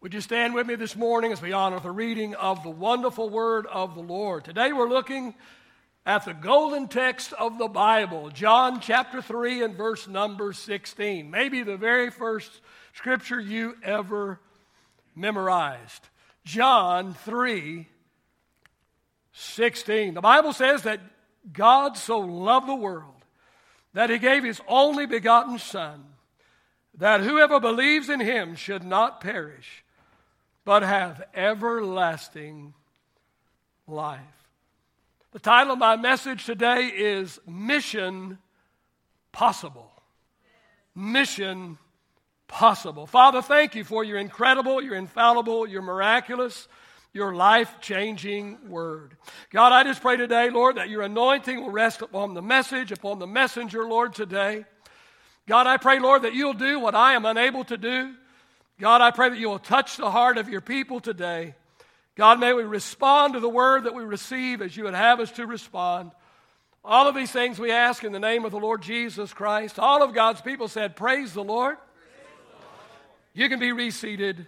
Would 0.00 0.14
you 0.14 0.20
stand 0.20 0.54
with 0.54 0.64
me 0.64 0.76
this 0.76 0.94
morning 0.94 1.32
as 1.32 1.42
we 1.42 1.52
honor 1.52 1.80
the 1.80 1.90
reading 1.90 2.36
of 2.36 2.62
the 2.62 2.70
wonderful 2.70 3.28
word 3.28 3.66
of 3.66 3.96
the 3.96 4.00
Lord? 4.00 4.44
Today 4.44 4.72
we're 4.72 4.88
looking 4.88 5.34
at 6.06 6.24
the 6.24 6.34
golden 6.34 6.86
text 6.86 7.32
of 7.32 7.58
the 7.58 7.66
Bible, 7.66 8.30
John 8.30 8.78
chapter 8.78 9.20
3 9.20 9.64
and 9.64 9.74
verse 9.74 10.06
number 10.06 10.52
16. 10.52 11.28
Maybe 11.28 11.64
the 11.64 11.76
very 11.76 12.10
first 12.12 12.60
scripture 12.92 13.40
you 13.40 13.74
ever 13.82 14.38
memorized. 15.16 16.08
John 16.44 17.14
3 17.14 17.88
16. 19.32 20.14
The 20.14 20.20
Bible 20.20 20.52
says 20.52 20.84
that 20.84 21.00
God 21.52 21.96
so 21.96 22.20
loved 22.20 22.68
the 22.68 22.74
world 22.76 23.24
that 23.94 24.10
he 24.10 24.18
gave 24.18 24.44
his 24.44 24.60
only 24.68 25.06
begotten 25.06 25.58
Son, 25.58 26.04
that 26.94 27.22
whoever 27.22 27.58
believes 27.58 28.08
in 28.08 28.20
him 28.20 28.54
should 28.54 28.84
not 28.84 29.20
perish 29.20 29.82
but 30.68 30.82
have 30.82 31.22
everlasting 31.34 32.74
life. 33.86 34.20
The 35.32 35.38
title 35.38 35.72
of 35.72 35.78
my 35.78 35.96
message 35.96 36.44
today 36.44 36.88
is 36.94 37.40
Mission 37.46 38.36
Possible. 39.32 39.90
Mission 40.94 41.78
Possible. 42.48 43.06
Father, 43.06 43.40
thank 43.40 43.76
you 43.76 43.82
for 43.82 44.04
your 44.04 44.18
incredible, 44.18 44.82
your 44.82 44.96
infallible, 44.96 45.66
your 45.66 45.80
miraculous, 45.80 46.68
your 47.14 47.34
life 47.34 47.76
changing 47.80 48.68
word. 48.68 49.16
God, 49.48 49.72
I 49.72 49.84
just 49.84 50.02
pray 50.02 50.18
today, 50.18 50.50
Lord, 50.50 50.76
that 50.76 50.90
your 50.90 51.00
anointing 51.00 51.62
will 51.62 51.70
rest 51.70 52.02
upon 52.02 52.34
the 52.34 52.42
message, 52.42 52.92
upon 52.92 53.20
the 53.20 53.26
messenger, 53.26 53.88
Lord, 53.88 54.14
today. 54.14 54.66
God, 55.46 55.66
I 55.66 55.78
pray, 55.78 55.98
Lord, 55.98 56.24
that 56.24 56.34
you'll 56.34 56.52
do 56.52 56.78
what 56.78 56.94
I 56.94 57.14
am 57.14 57.24
unable 57.24 57.64
to 57.64 57.78
do. 57.78 58.12
God, 58.80 59.00
I 59.00 59.10
pray 59.10 59.28
that 59.28 59.38
you 59.38 59.48
will 59.48 59.58
touch 59.58 59.96
the 59.96 60.10
heart 60.10 60.38
of 60.38 60.48
your 60.48 60.60
people 60.60 61.00
today. 61.00 61.54
God, 62.14 62.38
may 62.38 62.52
we 62.52 62.62
respond 62.62 63.34
to 63.34 63.40
the 63.40 63.48
word 63.48 63.84
that 63.84 63.94
we 63.94 64.04
receive 64.04 64.62
as 64.62 64.76
you 64.76 64.84
would 64.84 64.94
have 64.94 65.18
us 65.20 65.32
to 65.32 65.46
respond. 65.46 66.12
All 66.84 67.08
of 67.08 67.14
these 67.14 67.32
things 67.32 67.58
we 67.58 67.72
ask 67.72 68.04
in 68.04 68.12
the 68.12 68.20
name 68.20 68.44
of 68.44 68.52
the 68.52 68.58
Lord 68.58 68.82
Jesus 68.82 69.32
Christ. 69.32 69.78
All 69.78 70.02
of 70.02 70.14
God's 70.14 70.40
people 70.40 70.68
said, 70.68 70.96
Praise 70.96 71.32
the 71.32 71.44
Lord. 71.44 71.76
You 73.34 73.48
can 73.48 73.58
be 73.58 73.72
reseated 73.72 74.46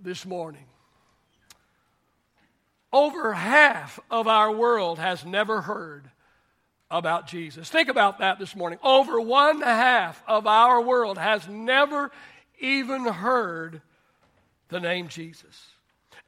this 0.00 0.24
morning. 0.24 0.64
Over 2.92 3.32
half 3.32 3.98
of 4.10 4.28
our 4.28 4.50
world 4.50 4.98
has 4.98 5.24
never 5.24 5.60
heard 5.60 6.10
about 6.90 7.26
Jesus. 7.26 7.68
Think 7.68 7.88
about 7.88 8.18
that 8.18 8.38
this 8.38 8.54
morning. 8.54 8.78
Over 8.82 9.20
one 9.20 9.60
half 9.60 10.22
of 10.26 10.46
our 10.46 10.80
world 10.80 11.18
has 11.18 11.46
never 11.48 12.12
even 12.58 13.04
heard 13.04 13.82
the 14.68 14.80
name 14.80 15.08
Jesus. 15.08 15.66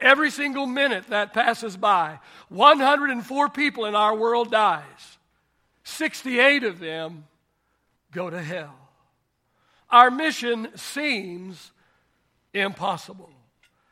Every 0.00 0.30
single 0.30 0.66
minute 0.66 1.04
that 1.08 1.34
passes 1.34 1.76
by, 1.76 2.20
104 2.48 3.48
people 3.48 3.84
in 3.86 3.94
our 3.94 4.14
world 4.14 4.50
dies. 4.50 5.18
68 5.82 6.64
of 6.64 6.78
them 6.78 7.24
go 8.12 8.30
to 8.30 8.40
hell. 8.40 8.74
Our 9.90 10.10
mission 10.10 10.68
seems 10.76 11.72
impossible. 12.52 13.30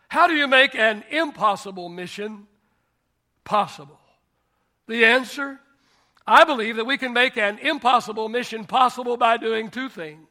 How 0.08 0.26
do 0.28 0.34
you 0.34 0.46
make 0.46 0.74
an 0.74 1.02
impossible 1.10 1.88
mission 1.88 2.46
possible? 3.44 3.98
The 4.86 5.04
answer 5.04 5.58
I 6.26 6.44
believe 6.44 6.76
that 6.76 6.86
we 6.86 6.98
can 6.98 7.12
make 7.12 7.36
an 7.36 7.58
impossible 7.58 8.28
mission 8.28 8.64
possible 8.64 9.16
by 9.16 9.36
doing 9.36 9.70
two 9.70 9.88
things. 9.88 10.26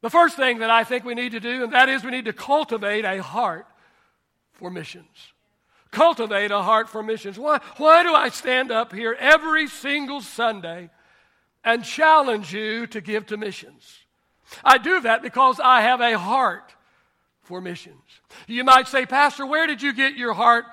The 0.00 0.10
first 0.10 0.36
thing 0.36 0.58
that 0.58 0.70
I 0.70 0.84
think 0.84 1.04
we 1.04 1.14
need 1.14 1.32
to 1.32 1.40
do, 1.40 1.64
and 1.64 1.72
that 1.72 1.88
is 1.88 2.04
we 2.04 2.10
need 2.10 2.26
to 2.26 2.32
cultivate 2.32 3.04
a 3.04 3.22
heart 3.22 3.66
for 4.52 4.70
missions. 4.70 5.32
Cultivate 5.90 6.50
a 6.50 6.62
heart 6.62 6.88
for 6.88 7.02
missions. 7.02 7.38
Why, 7.38 7.60
why 7.78 8.02
do 8.02 8.14
I 8.14 8.28
stand 8.28 8.70
up 8.70 8.92
here 8.92 9.16
every 9.18 9.66
single 9.66 10.20
Sunday 10.20 10.90
and 11.64 11.84
challenge 11.84 12.52
you 12.52 12.86
to 12.88 13.00
give 13.00 13.26
to 13.26 13.36
missions? 13.36 13.98
I 14.64 14.78
do 14.78 15.00
that 15.00 15.22
because 15.22 15.60
I 15.60 15.80
have 15.82 16.00
a 16.00 16.18
heart 16.18 16.74
for 17.42 17.60
missions. 17.60 18.02
You 18.46 18.64
might 18.64 18.86
say, 18.88 19.06
Pastor, 19.06 19.46
where 19.46 19.66
did 19.66 19.82
you 19.82 19.92
get 19.92 20.16
your 20.16 20.34
heart 20.34 20.66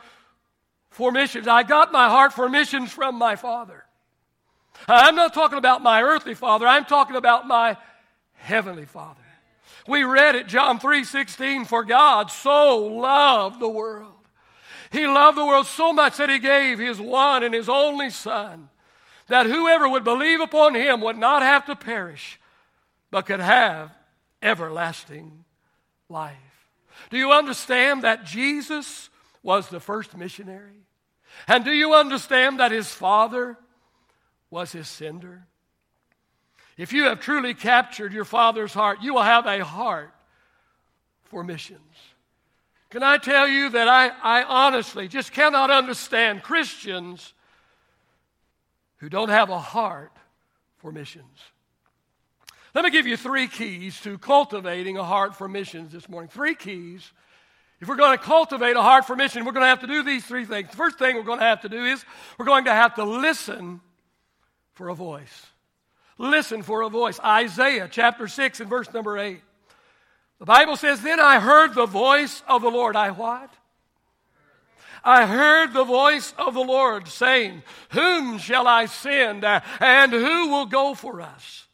for 0.90 1.12
missions? 1.12 1.47
I 1.47 1.63
got 1.63 1.92
my 1.92 2.09
heart 2.09 2.34
for 2.34 2.50
missions 2.50 2.92
from 2.92 3.16
my 3.16 3.36
father. 3.36 3.86
I'm 4.88 5.16
not 5.16 5.34
talking 5.34 5.57
about 5.57 5.81
my 5.81 6.03
earthly 6.03 6.36
father, 6.36 6.68
I'm 6.68 6.86
talking 6.86 7.16
about 7.16 7.47
my 7.47 7.78
heavenly 8.45 8.85
Father. 8.85 9.22
We 9.88 10.03
read 10.03 10.35
it, 10.35 10.47
John 10.47 10.79
3:16, 10.79 11.66
for 11.66 11.83
God 11.83 12.31
so 12.31 12.78
loved 12.78 13.59
the 13.59 13.69
world. 13.69 14.13
He 14.91 15.07
loved 15.07 15.38
the 15.38 15.45
world 15.45 15.67
so 15.67 15.91
much 15.91 16.17
that 16.17 16.29
he 16.29 16.39
gave 16.39 16.79
his 16.79 17.00
one 17.00 17.44
and 17.44 17.53
his 17.53 17.67
only 17.67 18.09
son 18.09 18.69
that 19.28 19.47
whoever 19.47 19.89
would 19.89 20.03
believe 20.03 20.39
upon 20.39 20.75
him 20.75 21.01
would 21.01 21.17
not 21.17 21.41
have 21.41 21.66
to 21.66 21.75
perish 21.75 22.39
but 23.11 23.25
could 23.25 23.39
have 23.39 23.91
everlasting 24.41 25.44
life. 26.09 26.35
Do 27.09 27.17
you 27.17 27.31
understand 27.31 28.03
that 28.03 28.25
Jesus 28.25 29.09
was 29.41 29.69
the 29.69 29.79
first 29.79 30.16
missionary? 30.16 30.85
And 31.47 31.66
do 31.66 31.72
you 31.72 31.94
understand 31.94 32.59
that 32.59 32.72
his 32.72 32.91
father 32.91 33.57
was 34.50 34.72
his 34.72 34.88
sender? 34.88 35.47
If 36.78 36.91
you 36.91 37.06
have 37.06 37.22
truly 37.22 37.53
captured 37.53 38.12
your 38.12 38.25
Father's 38.25 38.74
heart, 38.74 39.02
you 39.02 39.13
will 39.13 39.24
have 39.24 39.46
a 39.46 39.63
heart 39.63 40.12
for 41.24 41.44
missions. 41.44 41.80
Can 42.90 43.02
I 43.03 43.18
tell 43.18 43.47
you 43.47 43.69
that 43.69 43.88
I, 43.88 44.08
I 44.08 44.44
honestly 44.44 45.08
just 45.08 45.31
cannot 45.31 45.72
understand 45.72 46.44
Christians 46.44 47.34
who 48.97 49.09
don't 49.09 49.30
have 49.30 49.50
a 49.50 49.59
heart 49.59 50.12
for 50.78 50.91
missions? 50.91 51.40
Let 52.74 52.84
me 52.84 52.92
give 52.92 53.07
you 53.07 53.16
three 53.16 53.47
keys 53.47 54.00
to 54.02 54.18
cultivating 54.18 54.97
a 54.97 55.03
heart 55.03 55.36
for 55.36 55.47
missions 55.47 55.94
this 55.94 56.09
morning. 56.09 56.30
Three 56.30 56.56
keys. 56.56 57.09
If 57.80 57.88
we're 57.88 57.96
going 57.96 58.18
to 58.18 58.24
cultivate 58.24 58.75
a 58.75 58.81
heart 58.81 59.06
for 59.06 59.16
mission, 59.16 59.46
we're 59.46 59.53
going 59.53 59.63
to 59.63 59.69
have 59.69 59.81
to 59.81 59.88
do 59.88 60.03
these 60.03 60.25
three 60.25 60.46
things. 60.46 60.69
The 60.69 60.78
first 60.78 61.00
thing 61.00 61.16
we're 61.16 61.24
going 61.24 61.40
to 61.40 61.46
have 61.46 61.62
to 61.62 61.69
do 61.69 61.86
is 61.86 62.03
we're 62.38 62.46
going 62.46 62.66
to 62.66 62.74
have 62.74 62.96
to 62.96 63.06
listen 63.06 63.80
for 64.74 64.90
a 64.90 64.96
voice. 64.96 65.46
Listen 66.18 66.62
for 66.62 66.81
a 66.81 66.90
voice. 66.90 67.20
Isaiah 67.20 67.88
chapter 67.92 68.28
6 68.28 68.62
and 68.62 68.70
verse 68.70 68.92
number 68.94 69.18
8. 69.18 69.42
The 70.40 70.46
Bible 70.46 70.78
says, 70.78 71.02
Then 71.02 71.20
I 71.20 71.40
heard 71.40 71.74
the 71.74 71.86
voice 71.86 72.44
of 72.48 72.62
the 72.62 72.70
Lord. 72.70 72.96
I 72.96 73.12
what? 73.12 73.53
I 75.04 75.28
heard 75.28 75.74
the 75.74 75.84
voice 75.84 76.34
of 76.38 76.56
the 76.56 76.62
Lord 76.62 77.08
saying, 77.08 77.64
Whom 77.92 78.38
shall 78.40 78.68
I 78.68 78.88
send, 78.88 79.44
uh, 79.44 79.62
and 79.80 80.12
who 80.12 80.50
will 80.50 80.66
go 80.66 80.96
for 80.96 81.22
us? 81.22 81.68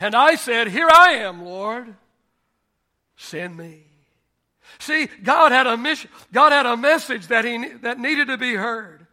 And 0.00 0.14
I 0.14 0.36
said, 0.36 0.68
Here 0.68 0.88
I 0.90 1.12
am, 1.14 1.44
Lord. 1.44 1.94
Send 3.16 3.56
me. 3.56 3.84
See, 4.78 5.08
God 5.22 5.52
had 5.52 5.66
a 5.66 5.76
mission, 5.76 6.10
God 6.32 6.50
had 6.50 6.66
a 6.66 6.76
message 6.76 7.28
that, 7.28 7.44
he, 7.44 7.68
that 7.82 7.98
needed 7.98 8.28
to 8.28 8.38
be 8.38 8.54
heard. 8.54 9.06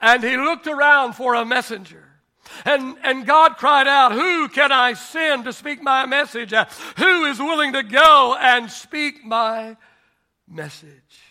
And 0.00 0.22
he 0.22 0.36
looked 0.36 0.66
around 0.66 1.14
for 1.14 1.34
a 1.34 1.44
messenger. 1.44 2.07
And, 2.64 2.96
and 3.02 3.26
God 3.26 3.56
cried 3.56 3.86
out, 3.86 4.12
Who 4.12 4.48
can 4.48 4.72
I 4.72 4.94
send 4.94 5.44
to 5.44 5.52
speak 5.52 5.82
my 5.82 6.06
message? 6.06 6.52
Uh, 6.52 6.66
who 6.96 7.24
is 7.24 7.38
willing 7.38 7.72
to 7.74 7.82
go 7.82 8.36
and 8.38 8.70
speak 8.70 9.24
my 9.24 9.76
message? 10.46 11.22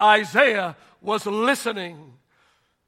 Isaiah 0.00 0.76
was 1.00 1.26
listening. 1.26 2.14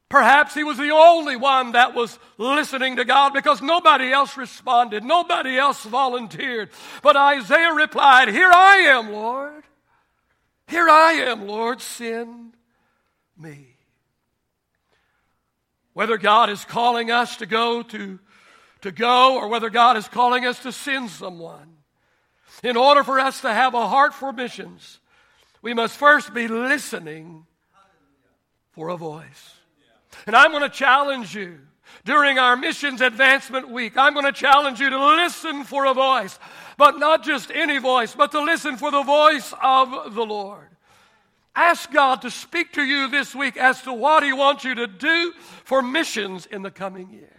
Perhaps 0.08 0.54
he 0.54 0.64
was 0.64 0.76
the 0.76 0.90
only 0.90 1.36
one 1.36 1.72
that 1.72 1.94
was 1.94 2.18
listening 2.36 2.96
to 2.96 3.04
God 3.04 3.32
because 3.32 3.62
nobody 3.62 4.12
else 4.12 4.36
responded, 4.36 5.04
nobody 5.04 5.56
else 5.56 5.84
volunteered. 5.84 6.70
But 7.02 7.16
Isaiah 7.16 7.72
replied, 7.72 8.28
Here 8.28 8.50
I 8.52 8.76
am, 8.90 9.12
Lord. 9.12 9.62
Here 10.66 10.88
I 10.88 11.12
am, 11.12 11.46
Lord. 11.46 11.80
Send 11.80 12.54
me. 13.36 13.76
Whether 15.92 16.18
God 16.18 16.50
is 16.50 16.64
calling 16.64 17.10
us 17.10 17.36
to 17.38 17.46
go 17.46 17.82
to, 17.82 18.18
to 18.82 18.92
go 18.92 19.36
or 19.36 19.48
whether 19.48 19.70
God 19.70 19.96
is 19.96 20.08
calling 20.08 20.46
us 20.46 20.60
to 20.62 20.72
send 20.72 21.10
someone. 21.10 21.76
In 22.62 22.76
order 22.76 23.02
for 23.02 23.18
us 23.18 23.40
to 23.40 23.52
have 23.52 23.74
a 23.74 23.88
heart 23.88 24.14
for 24.14 24.32
missions, 24.32 25.00
we 25.62 25.74
must 25.74 25.96
first 25.96 26.32
be 26.32 26.48
listening 26.48 27.46
for 28.72 28.88
a 28.88 28.96
voice. 28.96 29.56
And 30.26 30.36
I'm 30.36 30.50
going 30.50 30.62
to 30.62 30.68
challenge 30.68 31.34
you 31.34 31.58
during 32.04 32.38
our 32.38 32.56
missions 32.56 33.00
advancement 33.00 33.68
week. 33.68 33.96
I'm 33.96 34.14
going 34.14 34.26
to 34.26 34.32
challenge 34.32 34.80
you 34.80 34.90
to 34.90 35.16
listen 35.16 35.64
for 35.64 35.86
a 35.86 35.94
voice, 35.94 36.38
but 36.76 36.98
not 36.98 37.24
just 37.24 37.50
any 37.50 37.78
voice, 37.78 38.14
but 38.14 38.30
to 38.32 38.40
listen 38.40 38.76
for 38.76 38.90
the 38.90 39.02
voice 39.02 39.52
of 39.62 40.14
the 40.14 40.24
Lord. 40.24 40.69
Ask 41.60 41.92
God 41.92 42.22
to 42.22 42.30
speak 42.30 42.72
to 42.72 42.82
you 42.82 43.08
this 43.08 43.34
week 43.34 43.58
as 43.58 43.82
to 43.82 43.92
what 43.92 44.22
He 44.22 44.32
wants 44.32 44.64
you 44.64 44.74
to 44.76 44.86
do 44.86 45.34
for 45.64 45.82
missions 45.82 46.46
in 46.46 46.62
the 46.62 46.70
coming 46.70 47.10
year. 47.10 47.36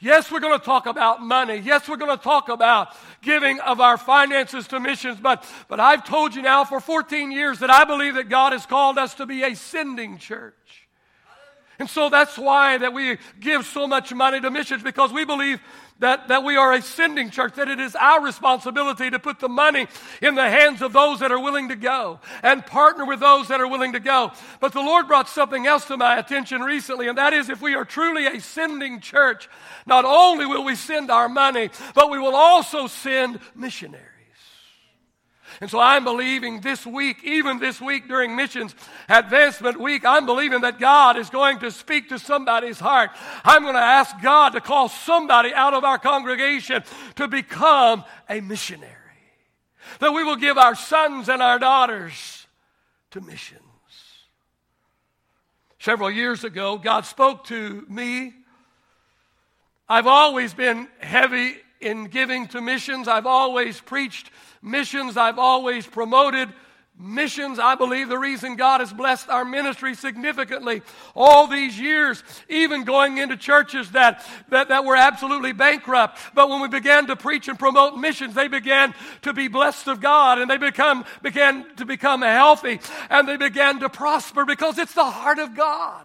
Yes, 0.00 0.32
we're 0.32 0.40
going 0.40 0.58
to 0.58 0.64
talk 0.64 0.86
about 0.86 1.22
money. 1.22 1.54
Yes, 1.56 1.88
we're 1.88 1.98
going 1.98 2.16
to 2.16 2.22
talk 2.22 2.48
about 2.48 2.96
giving 3.22 3.60
of 3.60 3.80
our 3.80 3.96
finances 3.96 4.66
to 4.68 4.80
missions. 4.80 5.20
But, 5.20 5.48
but 5.68 5.78
I've 5.78 6.02
told 6.02 6.34
you 6.34 6.42
now 6.42 6.64
for 6.64 6.80
14 6.80 7.30
years 7.30 7.60
that 7.60 7.70
I 7.70 7.84
believe 7.84 8.16
that 8.16 8.28
God 8.28 8.52
has 8.52 8.66
called 8.66 8.98
us 8.98 9.14
to 9.14 9.24
be 9.24 9.44
a 9.44 9.54
sending 9.54 10.18
church. 10.18 10.87
And 11.78 11.88
so 11.88 12.08
that's 12.08 12.36
why 12.36 12.78
that 12.78 12.92
we 12.92 13.18
give 13.38 13.64
so 13.64 13.86
much 13.86 14.12
money 14.12 14.40
to 14.40 14.50
missions 14.50 14.82
because 14.82 15.12
we 15.12 15.24
believe 15.24 15.60
that, 16.00 16.28
that 16.28 16.42
we 16.42 16.56
are 16.56 16.72
a 16.72 16.82
sending 16.82 17.30
church, 17.30 17.54
that 17.54 17.68
it 17.68 17.78
is 17.78 17.94
our 17.94 18.22
responsibility 18.22 19.10
to 19.10 19.18
put 19.18 19.38
the 19.38 19.48
money 19.48 19.86
in 20.20 20.34
the 20.34 20.48
hands 20.48 20.82
of 20.82 20.92
those 20.92 21.20
that 21.20 21.30
are 21.30 21.40
willing 21.40 21.68
to 21.68 21.76
go 21.76 22.18
and 22.42 22.66
partner 22.66 23.04
with 23.04 23.20
those 23.20 23.48
that 23.48 23.60
are 23.60 23.68
willing 23.68 23.92
to 23.92 24.00
go. 24.00 24.32
But 24.60 24.72
the 24.72 24.80
Lord 24.80 25.06
brought 25.06 25.28
something 25.28 25.66
else 25.66 25.84
to 25.86 25.96
my 25.96 26.18
attention 26.18 26.62
recently, 26.62 27.08
and 27.08 27.18
that 27.18 27.32
is 27.32 27.48
if 27.48 27.60
we 27.60 27.74
are 27.74 27.84
truly 27.84 28.26
a 28.26 28.40
sending 28.40 29.00
church, 29.00 29.48
not 29.86 30.04
only 30.04 30.46
will 30.46 30.64
we 30.64 30.74
send 30.74 31.10
our 31.10 31.28
money, 31.28 31.70
but 31.94 32.10
we 32.10 32.18
will 32.18 32.34
also 32.34 32.88
send 32.88 33.38
missionaries. 33.54 34.17
And 35.60 35.68
so 35.68 35.80
I'm 35.80 36.04
believing 36.04 36.60
this 36.60 36.86
week, 36.86 37.24
even 37.24 37.58
this 37.58 37.80
week 37.80 38.06
during 38.06 38.36
Missions 38.36 38.74
Advancement 39.08 39.80
Week, 39.80 40.04
I'm 40.04 40.24
believing 40.24 40.60
that 40.60 40.78
God 40.78 41.16
is 41.16 41.30
going 41.30 41.58
to 41.60 41.70
speak 41.72 42.10
to 42.10 42.18
somebody's 42.18 42.78
heart. 42.78 43.10
I'm 43.44 43.62
going 43.62 43.74
to 43.74 43.80
ask 43.80 44.20
God 44.22 44.50
to 44.50 44.60
call 44.60 44.88
somebody 44.88 45.52
out 45.52 45.74
of 45.74 45.82
our 45.82 45.98
congregation 45.98 46.84
to 47.16 47.26
become 47.26 48.04
a 48.28 48.40
missionary. 48.40 48.94
That 49.98 50.12
we 50.12 50.22
will 50.22 50.36
give 50.36 50.58
our 50.58 50.76
sons 50.76 51.28
and 51.28 51.42
our 51.42 51.58
daughters 51.58 52.46
to 53.10 53.20
missions. 53.20 53.62
Several 55.80 56.10
years 56.10 56.44
ago, 56.44 56.78
God 56.78 57.04
spoke 57.04 57.44
to 57.44 57.84
me. 57.88 58.32
I've 59.88 60.06
always 60.06 60.54
been 60.54 60.88
heavy 61.00 61.56
in 61.80 62.04
giving 62.04 62.46
to 62.48 62.60
missions. 62.60 63.08
I've 63.08 63.26
always 63.26 63.80
preached 63.80 64.30
missions. 64.62 65.16
I've 65.16 65.38
always 65.38 65.86
promoted 65.86 66.48
missions. 66.98 67.58
I 67.58 67.74
believe 67.74 68.08
the 68.08 68.18
reason 68.18 68.56
God 68.56 68.80
has 68.80 68.92
blessed 68.92 69.28
our 69.28 69.44
ministry 69.44 69.94
significantly 69.94 70.82
all 71.14 71.46
these 71.46 71.78
years, 71.78 72.22
even 72.48 72.84
going 72.84 73.18
into 73.18 73.36
churches 73.36 73.92
that, 73.92 74.24
that, 74.48 74.68
that 74.68 74.84
were 74.84 74.96
absolutely 74.96 75.52
bankrupt. 75.52 76.18
But 76.34 76.48
when 76.48 76.60
we 76.60 76.68
began 76.68 77.06
to 77.06 77.16
preach 77.16 77.48
and 77.48 77.58
promote 77.58 77.96
missions, 77.96 78.34
they 78.34 78.48
began 78.48 78.94
to 79.22 79.32
be 79.32 79.48
blessed 79.48 79.86
of 79.86 80.00
God 80.00 80.38
and 80.38 80.50
they 80.50 80.58
become, 80.58 81.04
began 81.22 81.66
to 81.76 81.84
become 81.84 82.22
healthy 82.22 82.80
and 83.10 83.28
they 83.28 83.36
began 83.36 83.80
to 83.80 83.88
prosper 83.88 84.44
because 84.44 84.78
it's 84.78 84.94
the 84.94 85.04
heart 85.04 85.38
of 85.38 85.54
God. 85.54 86.04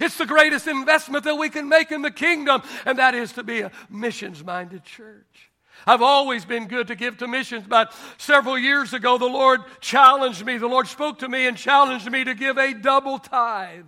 It's 0.00 0.16
the 0.16 0.26
greatest 0.26 0.68
investment 0.68 1.24
that 1.24 1.34
we 1.34 1.48
can 1.48 1.68
make 1.68 1.90
in 1.90 2.02
the 2.02 2.12
kingdom, 2.12 2.62
and 2.86 2.98
that 3.00 3.14
is 3.14 3.32
to 3.32 3.42
be 3.42 3.62
a 3.62 3.72
missions 3.90 4.44
minded 4.44 4.84
church. 4.84 5.49
I've 5.86 6.02
always 6.02 6.44
been 6.44 6.66
good 6.66 6.88
to 6.88 6.94
give 6.94 7.18
to 7.18 7.28
missions, 7.28 7.64
but 7.68 7.92
several 8.18 8.58
years 8.58 8.92
ago, 8.92 9.18
the 9.18 9.26
Lord 9.26 9.60
challenged 9.80 10.44
me. 10.44 10.58
The 10.58 10.66
Lord 10.66 10.86
spoke 10.86 11.18
to 11.20 11.28
me 11.28 11.46
and 11.46 11.56
challenged 11.56 12.10
me 12.10 12.24
to 12.24 12.34
give 12.34 12.58
a 12.58 12.74
double 12.74 13.18
tithe. 13.18 13.86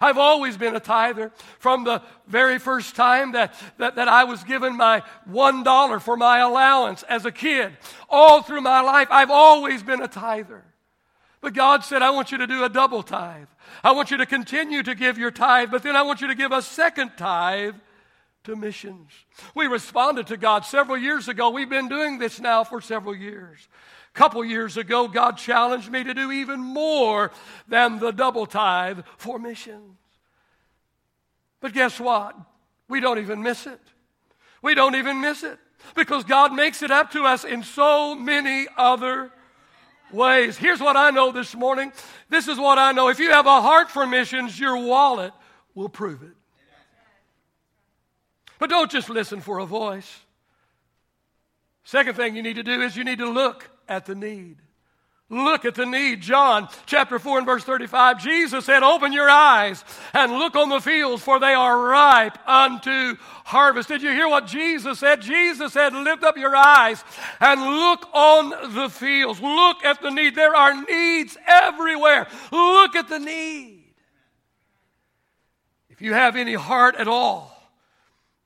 I've 0.00 0.18
always 0.18 0.56
been 0.56 0.76
a 0.76 0.80
tither 0.80 1.32
from 1.58 1.84
the 1.84 2.02
very 2.26 2.58
first 2.58 2.94
time 2.94 3.32
that, 3.32 3.54
that, 3.78 3.96
that 3.96 4.08
I 4.08 4.24
was 4.24 4.44
given 4.44 4.76
my 4.76 5.02
$1 5.30 6.02
for 6.02 6.16
my 6.16 6.38
allowance 6.38 7.02
as 7.04 7.24
a 7.24 7.32
kid. 7.32 7.76
All 8.08 8.42
through 8.42 8.60
my 8.60 8.80
life, 8.80 9.08
I've 9.10 9.30
always 9.30 9.82
been 9.82 10.02
a 10.02 10.08
tither. 10.08 10.64
But 11.40 11.52
God 11.52 11.84
said, 11.84 12.00
I 12.00 12.10
want 12.10 12.32
you 12.32 12.38
to 12.38 12.46
do 12.46 12.64
a 12.64 12.68
double 12.68 13.02
tithe. 13.02 13.48
I 13.82 13.92
want 13.92 14.10
you 14.10 14.16
to 14.18 14.26
continue 14.26 14.82
to 14.82 14.94
give 14.94 15.18
your 15.18 15.30
tithe, 15.30 15.70
but 15.70 15.82
then 15.82 15.96
I 15.96 16.02
want 16.02 16.20
you 16.20 16.28
to 16.28 16.34
give 16.34 16.52
a 16.52 16.62
second 16.62 17.12
tithe 17.16 17.74
to 18.44 18.56
missions. 18.56 19.10
We 19.54 19.66
responded 19.66 20.26
to 20.28 20.36
God 20.36 20.64
several 20.64 20.98
years 20.98 21.28
ago. 21.28 21.50
We've 21.50 21.68
been 21.68 21.88
doing 21.88 22.18
this 22.18 22.40
now 22.40 22.64
for 22.64 22.80
several 22.80 23.14
years. 23.14 23.68
A 24.14 24.18
couple 24.18 24.44
years 24.44 24.76
ago, 24.76 25.08
God 25.08 25.36
challenged 25.36 25.90
me 25.90 26.04
to 26.04 26.14
do 26.14 26.30
even 26.30 26.60
more 26.60 27.32
than 27.66 27.98
the 27.98 28.12
double 28.12 28.46
tithe 28.46 29.00
for 29.16 29.38
missions. 29.38 29.96
But 31.60 31.72
guess 31.72 31.98
what? 31.98 32.36
We 32.88 33.00
don't 33.00 33.18
even 33.18 33.42
miss 33.42 33.66
it. 33.66 33.80
We 34.62 34.74
don't 34.74 34.94
even 34.94 35.20
miss 35.20 35.42
it 35.42 35.58
because 35.94 36.24
God 36.24 36.52
makes 36.52 36.82
it 36.82 36.90
up 36.90 37.10
to 37.12 37.24
us 37.24 37.44
in 37.44 37.62
so 37.62 38.14
many 38.14 38.66
other 38.76 39.30
ways. 40.12 40.56
Here's 40.56 40.80
what 40.80 40.96
I 40.96 41.10
know 41.10 41.32
this 41.32 41.54
morning. 41.54 41.92
This 42.28 42.46
is 42.48 42.58
what 42.58 42.78
I 42.78 42.92
know. 42.92 43.08
If 43.08 43.18
you 43.18 43.30
have 43.30 43.46
a 43.46 43.62
heart 43.62 43.90
for 43.90 44.06
missions, 44.06 44.58
your 44.58 44.76
wallet 44.76 45.32
will 45.74 45.88
prove 45.88 46.22
it. 46.22 46.34
But 48.64 48.70
don't 48.70 48.90
just 48.90 49.10
listen 49.10 49.42
for 49.42 49.58
a 49.58 49.66
voice. 49.66 50.20
Second 51.84 52.14
thing 52.14 52.34
you 52.34 52.42
need 52.42 52.56
to 52.56 52.62
do 52.62 52.80
is 52.80 52.96
you 52.96 53.04
need 53.04 53.18
to 53.18 53.28
look 53.28 53.68
at 53.86 54.06
the 54.06 54.14
need. 54.14 54.56
Look 55.28 55.66
at 55.66 55.74
the 55.74 55.84
need. 55.84 56.22
John 56.22 56.68
chapter 56.86 57.18
4 57.18 57.36
and 57.36 57.46
verse 57.46 57.62
35, 57.62 58.22
Jesus 58.22 58.64
said, 58.64 58.82
Open 58.82 59.12
your 59.12 59.28
eyes 59.28 59.84
and 60.14 60.32
look 60.32 60.56
on 60.56 60.70
the 60.70 60.80
fields, 60.80 61.22
for 61.22 61.38
they 61.38 61.52
are 61.52 61.78
ripe 61.78 62.38
unto 62.48 63.16
harvest. 63.44 63.90
Did 63.90 64.00
you 64.00 64.12
hear 64.12 64.30
what 64.30 64.46
Jesus 64.46 64.98
said? 64.98 65.20
Jesus 65.20 65.74
said, 65.74 65.92
Lift 65.92 66.24
up 66.24 66.38
your 66.38 66.56
eyes 66.56 67.04
and 67.40 67.60
look 67.60 68.08
on 68.14 68.72
the 68.72 68.88
fields. 68.88 69.42
Look 69.42 69.84
at 69.84 70.00
the 70.00 70.10
need. 70.10 70.36
There 70.36 70.56
are 70.56 70.74
needs 70.86 71.36
everywhere. 71.46 72.28
Look 72.50 72.96
at 72.96 73.10
the 73.10 73.18
need. 73.18 73.92
If 75.90 76.00
you 76.00 76.14
have 76.14 76.34
any 76.34 76.54
heart 76.54 76.96
at 76.96 77.08
all, 77.08 77.53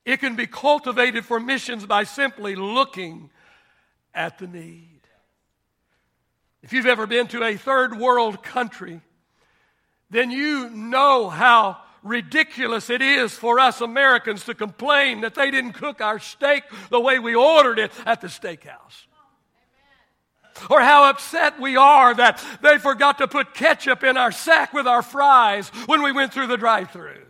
it 0.05 0.17
can 0.17 0.35
be 0.35 0.47
cultivated 0.47 1.25
for 1.25 1.39
missions 1.39 1.85
by 1.85 2.03
simply 2.03 2.55
looking 2.55 3.29
at 4.13 4.37
the 4.39 4.47
need. 4.47 4.99
If 6.61 6.73
you've 6.73 6.85
ever 6.85 7.07
been 7.07 7.27
to 7.27 7.43
a 7.43 7.55
third 7.55 7.97
world 7.97 8.43
country, 8.43 9.01
then 10.09 10.31
you 10.31 10.69
know 10.69 11.29
how 11.29 11.77
ridiculous 12.03 12.89
it 12.89 13.01
is 13.01 13.33
for 13.33 13.59
us 13.59 13.81
Americans 13.81 14.45
to 14.45 14.53
complain 14.53 15.21
that 15.21 15.35
they 15.35 15.51
didn't 15.51 15.73
cook 15.73 16.01
our 16.01 16.19
steak 16.19 16.63
the 16.89 16.99
way 16.99 17.19
we 17.19 17.35
ordered 17.35 17.79
it 17.79 17.91
at 18.05 18.21
the 18.21 18.27
steakhouse. 18.27 19.05
Or 20.69 20.81
how 20.81 21.09
upset 21.09 21.59
we 21.59 21.77
are 21.77 22.13
that 22.15 22.43
they 22.61 22.77
forgot 22.77 23.19
to 23.19 23.27
put 23.27 23.53
ketchup 23.53 24.03
in 24.03 24.17
our 24.17 24.31
sack 24.31 24.73
with 24.73 24.87
our 24.87 25.01
fries 25.01 25.69
when 25.85 26.01
we 26.01 26.11
went 26.11 26.33
through 26.33 26.47
the 26.47 26.57
drive 26.57 26.91
through. 26.91 27.25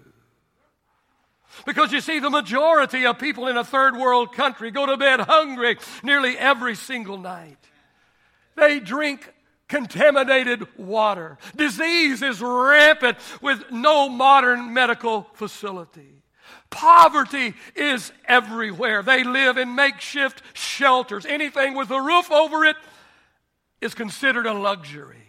Because 1.65 1.91
you 1.91 2.01
see, 2.01 2.19
the 2.19 2.29
majority 2.29 3.05
of 3.05 3.19
people 3.19 3.47
in 3.47 3.57
a 3.57 3.63
third 3.63 3.95
world 3.95 4.33
country 4.33 4.71
go 4.71 4.85
to 4.85 4.97
bed 4.97 5.21
hungry 5.21 5.77
nearly 6.03 6.37
every 6.37 6.75
single 6.75 7.17
night. 7.17 7.57
They 8.55 8.79
drink 8.79 9.33
contaminated 9.67 10.67
water. 10.77 11.37
Disease 11.55 12.21
is 12.21 12.41
rampant 12.41 13.17
with 13.41 13.71
no 13.71 14.09
modern 14.09 14.73
medical 14.73 15.27
facility. 15.33 16.23
Poverty 16.69 17.53
is 17.75 18.11
everywhere. 18.25 19.01
They 19.01 19.23
live 19.23 19.57
in 19.57 19.75
makeshift 19.75 20.41
shelters. 20.53 21.25
Anything 21.25 21.75
with 21.75 21.89
a 21.91 22.01
roof 22.01 22.31
over 22.31 22.65
it 22.65 22.75
is 23.81 23.93
considered 23.93 24.45
a 24.45 24.53
luxury. 24.53 25.28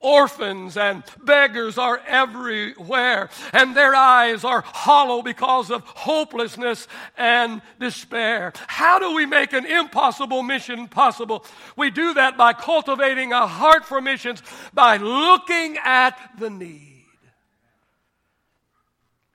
Orphans 0.00 0.76
and 0.76 1.02
beggars 1.24 1.76
are 1.76 2.00
everywhere, 2.06 3.30
and 3.52 3.76
their 3.76 3.96
eyes 3.96 4.44
are 4.44 4.60
hollow 4.60 5.22
because 5.22 5.72
of 5.72 5.82
hopelessness 5.82 6.86
and 7.16 7.60
despair. 7.80 8.52
How 8.68 9.00
do 9.00 9.14
we 9.14 9.26
make 9.26 9.52
an 9.52 9.66
impossible 9.66 10.44
mission 10.44 10.86
possible? 10.86 11.44
We 11.76 11.90
do 11.90 12.14
that 12.14 12.36
by 12.36 12.52
cultivating 12.52 13.32
a 13.32 13.48
heart 13.48 13.84
for 13.84 14.00
missions, 14.00 14.40
by 14.72 14.98
looking 14.98 15.78
at 15.84 16.16
the 16.38 16.50
need. 16.50 16.84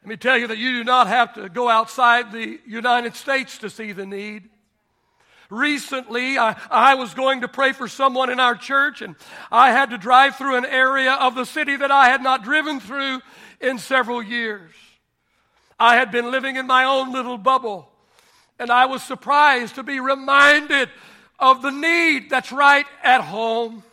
Let 0.02 0.10
me 0.10 0.18
tell 0.18 0.38
you 0.38 0.48
that 0.48 0.58
you 0.58 0.72
do 0.72 0.84
not 0.86 1.08
have 1.08 1.34
to 1.36 1.50
go 1.50 1.68
outside 1.68 2.32
the 2.32 2.60
United 2.66 3.16
States 3.16 3.58
to 3.60 3.70
see 3.70 3.92
the 3.92 4.06
need. 4.06 4.50
Recently, 5.54 6.40
I, 6.40 6.60
I 6.72 6.96
was 6.96 7.14
going 7.14 7.42
to 7.42 7.48
pray 7.48 7.74
for 7.74 7.88
someone 7.88 8.32
in 8.32 8.40
our 8.40 8.56
church, 8.56 9.04
and 9.04 9.16
I 9.52 9.70
had 9.70 9.92
to 9.92 10.00
drive 10.00 10.36
through 10.36 10.56
an 10.56 10.66
area 10.66 11.14
of 11.14 11.36
the 11.36 11.46
city 11.46 11.76
that 11.76 11.92
I 11.92 12.10
had 12.10 12.24
not 12.24 12.44
driven 12.44 12.80
through 12.80 13.22
in 13.62 13.78
several 13.78 14.24
years. 14.24 14.72
I 15.80 15.96
had 15.96 16.12
been 16.12 16.32
living 16.32 16.56
in 16.56 16.66
my 16.66 16.86
own 16.86 17.12
little 17.12 17.38
bubble, 17.38 17.88
and 18.58 18.72
I 18.72 18.88
was 18.88 19.04
surprised 19.04 19.76
to 19.76 19.84
be 19.84 20.00
reminded 20.00 20.90
of 21.38 21.62
the 21.62 21.70
need 21.70 22.32
that's 22.32 22.52
right 22.52 22.88
at 23.04 23.22
home. 23.22 23.84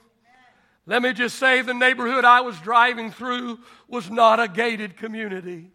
Let 0.86 1.02
me 1.02 1.12
just 1.12 1.36
say 1.36 1.60
the 1.60 1.74
neighborhood 1.74 2.24
I 2.24 2.40
was 2.40 2.58
driving 2.60 3.12
through 3.12 3.58
was 3.86 4.10
not 4.10 4.40
a 4.40 4.48
gated 4.48 4.96
community. 4.96 5.72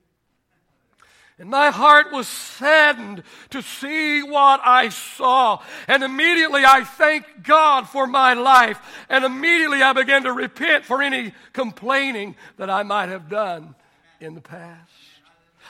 And 1.38 1.50
my 1.50 1.70
heart 1.70 2.14
was 2.14 2.30
saddened 2.30 3.24
to 3.50 3.62
see 3.62 4.24
what 4.24 4.62
I 4.64 4.88
saw. 4.88 5.62
And 5.88 6.02
immediately 6.02 6.64
I 6.66 6.86
thanked 6.86 7.44
God 7.44 7.90
for 7.90 8.08
my 8.08 8.34
life. 8.34 8.80
And 9.10 9.26
immediately 9.26 9.82
I 9.82 9.92
began 9.92 10.24
to 10.24 10.32
repent 10.32 10.86
for 10.86 11.02
any 11.02 11.34
complaining 11.52 12.36
that 12.56 12.70
I 12.70 12.84
might 12.84 13.10
have 13.10 13.28
done 13.28 13.76
in 14.22 14.34
the 14.34 14.42
past. 14.42 14.92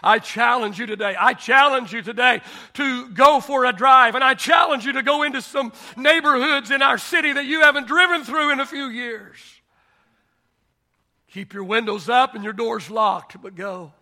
I 0.04 0.20
challenge 0.20 0.78
you 0.78 0.86
today. 0.86 1.16
I 1.20 1.34
challenge 1.34 1.92
you 1.94 2.04
today 2.04 2.42
to 2.74 3.10
go 3.10 3.40
for 3.40 3.66
a 3.66 3.74
drive. 3.74 4.14
And 4.14 4.24
I 4.24 4.36
challenge 4.36 4.86
you 4.86 4.94
to 4.94 5.02
go 5.04 5.24
into 5.24 5.42
some 5.42 5.74
neighborhoods 5.98 6.70
in 6.70 6.84
our 6.84 7.00
city 7.00 7.34
that 7.34 7.46
you 7.46 7.62
haven't 7.62 7.88
driven 7.88 8.24
through 8.24 8.52
in 8.52 8.60
a 8.60 8.68
few 8.68 8.86
years. 8.86 9.38
Keep 11.32 11.54
your 11.54 11.64
windows 11.64 12.08
up 12.08 12.36
and 12.36 12.44
your 12.44 12.54
doors 12.54 12.92
locked, 12.92 13.42
but 13.42 13.56
go. 13.56 13.94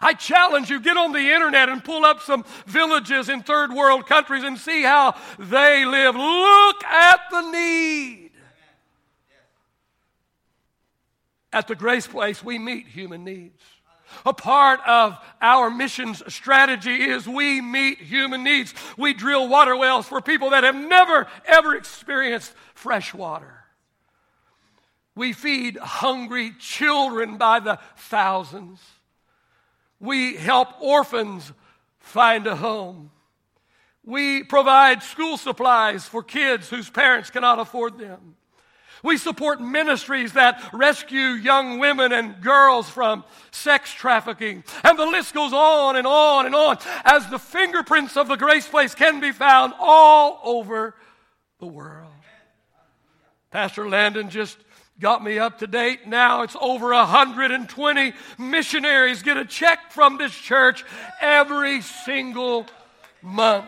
I 0.00 0.14
challenge 0.14 0.70
you, 0.70 0.80
get 0.80 0.96
on 0.96 1.12
the 1.12 1.18
internet 1.18 1.68
and 1.68 1.82
pull 1.82 2.04
up 2.04 2.20
some 2.20 2.44
villages 2.66 3.28
in 3.28 3.42
third 3.42 3.72
world 3.72 4.06
countries 4.06 4.44
and 4.44 4.58
see 4.58 4.82
how 4.82 5.14
they 5.38 5.84
live. 5.84 6.14
Look 6.14 6.84
at 6.84 7.20
the 7.30 7.50
need. 7.50 8.30
At 11.52 11.68
the 11.68 11.74
Grace 11.74 12.06
Place, 12.06 12.44
we 12.44 12.58
meet 12.58 12.86
human 12.86 13.24
needs. 13.24 13.62
A 14.24 14.32
part 14.32 14.80
of 14.86 15.18
our 15.40 15.70
missions 15.70 16.22
strategy 16.32 17.02
is 17.02 17.26
we 17.26 17.60
meet 17.60 17.98
human 17.98 18.44
needs. 18.44 18.74
We 18.96 19.14
drill 19.14 19.48
water 19.48 19.76
wells 19.76 20.06
for 20.06 20.20
people 20.20 20.50
that 20.50 20.64
have 20.64 20.74
never, 20.76 21.26
ever 21.44 21.74
experienced 21.74 22.52
fresh 22.74 23.12
water. 23.12 23.64
We 25.14 25.32
feed 25.32 25.78
hungry 25.78 26.52
children 26.58 27.36
by 27.38 27.60
the 27.60 27.78
thousands. 27.96 28.80
We 30.06 30.36
help 30.36 30.68
orphans 30.80 31.52
find 31.98 32.46
a 32.46 32.54
home. 32.54 33.10
We 34.04 34.44
provide 34.44 35.02
school 35.02 35.36
supplies 35.36 36.06
for 36.06 36.22
kids 36.22 36.70
whose 36.70 36.88
parents 36.88 37.28
cannot 37.28 37.58
afford 37.58 37.98
them. 37.98 38.36
We 39.02 39.16
support 39.16 39.60
ministries 39.60 40.34
that 40.34 40.70
rescue 40.72 41.18
young 41.18 41.80
women 41.80 42.12
and 42.12 42.40
girls 42.40 42.88
from 42.88 43.24
sex 43.50 43.92
trafficking. 43.92 44.62
And 44.84 44.96
the 44.96 45.06
list 45.06 45.34
goes 45.34 45.52
on 45.52 45.96
and 45.96 46.06
on 46.06 46.46
and 46.46 46.54
on 46.54 46.78
as 47.04 47.28
the 47.28 47.40
fingerprints 47.40 48.16
of 48.16 48.28
the 48.28 48.36
Grace 48.36 48.68
Place 48.68 48.94
can 48.94 49.18
be 49.18 49.32
found 49.32 49.74
all 49.76 50.40
over 50.44 50.94
the 51.58 51.66
world. 51.66 52.12
Pastor 53.50 53.88
Landon 53.88 54.30
just 54.30 54.56
got 55.00 55.22
me 55.22 55.38
up 55.38 55.58
to 55.58 55.66
date. 55.66 56.06
Now 56.06 56.42
it's 56.42 56.56
over 56.60 56.88
120 56.88 58.12
missionaries 58.38 59.22
get 59.22 59.36
a 59.36 59.44
check 59.44 59.92
from 59.92 60.18
this 60.18 60.34
church 60.34 60.84
every 61.20 61.82
single 61.82 62.66
month. 63.22 63.66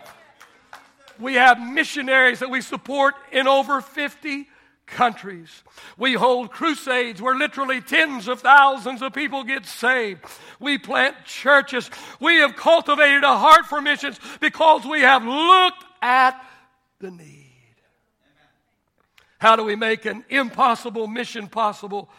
We 1.18 1.34
have 1.34 1.60
missionaries 1.60 2.38
that 2.38 2.50
we 2.50 2.60
support 2.60 3.14
in 3.32 3.48
over 3.48 3.80
50 3.80 4.46
countries. 4.86 5.62
We 5.96 6.14
hold 6.14 6.50
crusades 6.50 7.20
where 7.20 7.34
literally 7.34 7.80
tens 7.80 8.28
of 8.28 8.40
thousands 8.40 9.02
of 9.02 9.12
people 9.12 9.44
get 9.44 9.66
saved. 9.66 10.24
We 10.60 10.78
plant 10.78 11.16
churches. 11.24 11.90
We 12.20 12.36
have 12.36 12.56
cultivated 12.56 13.24
a 13.24 13.36
heart 13.36 13.66
for 13.66 13.80
missions 13.80 14.18
because 14.40 14.84
we 14.86 15.00
have 15.00 15.24
looked 15.24 15.84
at 16.00 16.40
the 17.00 17.10
need. 17.10 17.37
How 19.38 19.56
do 19.56 19.64
we 19.64 19.76
make 19.76 20.04
an 20.04 20.24
impossible 20.28 21.06
mission 21.06 21.48
possible? 21.48 22.10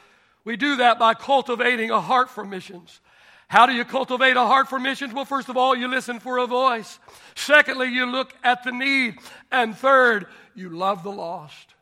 We 0.43 0.55
do 0.55 0.77
that 0.77 0.97
by 0.97 1.13
cultivating 1.13 1.91
a 1.91 2.01
heart 2.01 2.29
for 2.29 2.45
missions. 2.45 3.01
How 3.49 3.65
do 3.65 3.73
you 3.73 3.83
cultivate 3.83 4.37
a 4.37 4.45
heart 4.45 4.69
for 4.69 4.79
missions? 4.79 5.13
Well, 5.13 5.25
first 5.25 5.49
of 5.49 5.57
all, 5.57 5.75
you 5.75 5.87
listen 5.87 6.19
for 6.19 6.37
a 6.37 6.47
voice. 6.47 6.99
Secondly, 7.35 7.87
you 7.87 8.05
look 8.05 8.33
at 8.43 8.63
the 8.63 8.71
need. 8.71 9.17
And 9.51 9.75
third, 9.75 10.27
you 10.55 10.69
love 10.69 11.03
the 11.03 11.11
lost. 11.11 11.73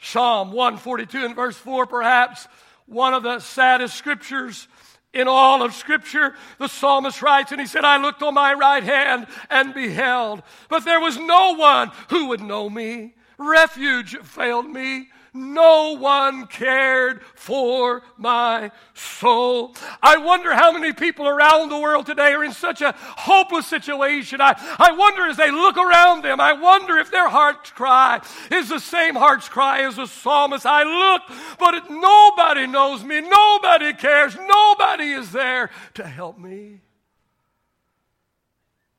Psalm 0.00 0.52
142 0.52 1.24
and 1.24 1.36
verse 1.36 1.56
4, 1.56 1.86
perhaps 1.86 2.48
one 2.86 3.14
of 3.14 3.22
the 3.22 3.38
saddest 3.38 3.96
scriptures 3.96 4.68
in 5.14 5.28
all 5.28 5.62
of 5.62 5.74
Scripture. 5.74 6.34
The 6.58 6.68
psalmist 6.68 7.22
writes, 7.22 7.52
and 7.52 7.60
he 7.60 7.66
said, 7.66 7.84
I 7.84 7.98
looked 7.98 8.22
on 8.22 8.34
my 8.34 8.52
right 8.54 8.82
hand 8.82 9.26
and 9.48 9.72
beheld, 9.72 10.42
but 10.68 10.84
there 10.84 11.00
was 11.00 11.16
no 11.16 11.54
one 11.54 11.92
who 12.10 12.28
would 12.28 12.40
know 12.40 12.68
me. 12.68 13.14
Refuge 13.48 14.16
failed 14.18 14.68
me. 14.68 15.08
No 15.34 15.96
one 15.96 16.46
cared 16.46 17.22
for 17.34 18.02
my 18.18 18.70
soul. 18.92 19.74
I 20.02 20.18
wonder 20.18 20.52
how 20.52 20.72
many 20.72 20.92
people 20.92 21.26
around 21.26 21.70
the 21.70 21.78
world 21.78 22.04
today 22.04 22.34
are 22.34 22.44
in 22.44 22.52
such 22.52 22.82
a 22.82 22.94
hopeless 22.98 23.66
situation. 23.66 24.42
I, 24.42 24.54
I 24.78 24.92
wonder 24.92 25.26
as 25.26 25.38
they 25.38 25.50
look 25.50 25.78
around 25.78 26.22
them, 26.22 26.38
I 26.38 26.52
wonder 26.52 26.98
if 26.98 27.10
their 27.10 27.30
heart's 27.30 27.70
cry 27.70 28.20
is 28.50 28.68
the 28.68 28.78
same 28.78 29.14
heart's 29.14 29.48
cry 29.48 29.86
as 29.86 29.96
the 29.96 30.06
psalmist. 30.06 30.66
I 30.66 30.82
look, 30.82 31.22
but 31.58 31.74
it, 31.76 31.90
nobody 31.90 32.66
knows 32.66 33.02
me. 33.02 33.22
Nobody 33.22 33.94
cares. 33.94 34.36
Nobody 34.36 35.12
is 35.12 35.32
there 35.32 35.70
to 35.94 36.06
help 36.06 36.38
me. 36.38 36.82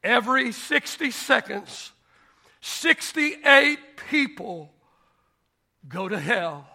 Every 0.04 0.52
60 0.52 1.12
seconds, 1.12 1.93
68 2.66 3.78
people 4.10 4.72
go 5.90 6.08
to 6.08 6.18
hell. 6.18 6.66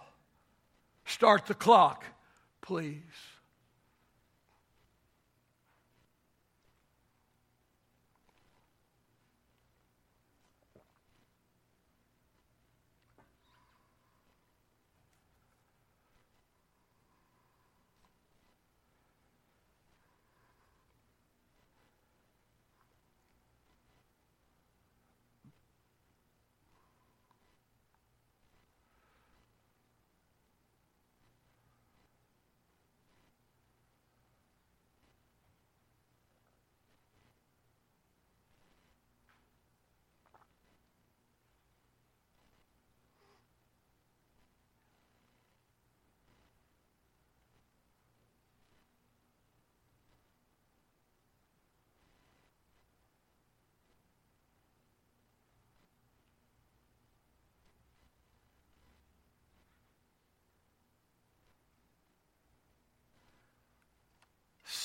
Start 1.05 1.47
the 1.47 1.55
clock, 1.55 2.05
please. 2.61 3.08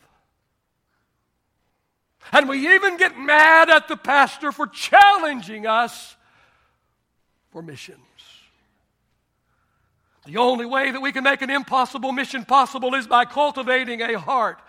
And 2.33 2.50
we 2.50 2.75
even 2.75 2.99
get 2.99 3.19
mad 3.19 3.71
at 3.71 3.88
the 3.88 3.97
pastor 3.97 4.52
for 4.52 4.66
challenging 4.66 5.66
us 5.66 6.16
for 7.50 7.62
missions. 7.62 7.99
The 10.26 10.37
only 10.37 10.66
way 10.66 10.90
that 10.90 11.00
we 11.00 11.12
can 11.12 11.25
make 11.25 11.40
an 11.40 11.49
impossible 11.49 12.12
mission 12.12 12.45
possible 12.45 12.95
is 12.95 13.07
by 13.07 13.25
cultivating 13.25 14.02
a 14.02 14.19
heart 14.19 14.61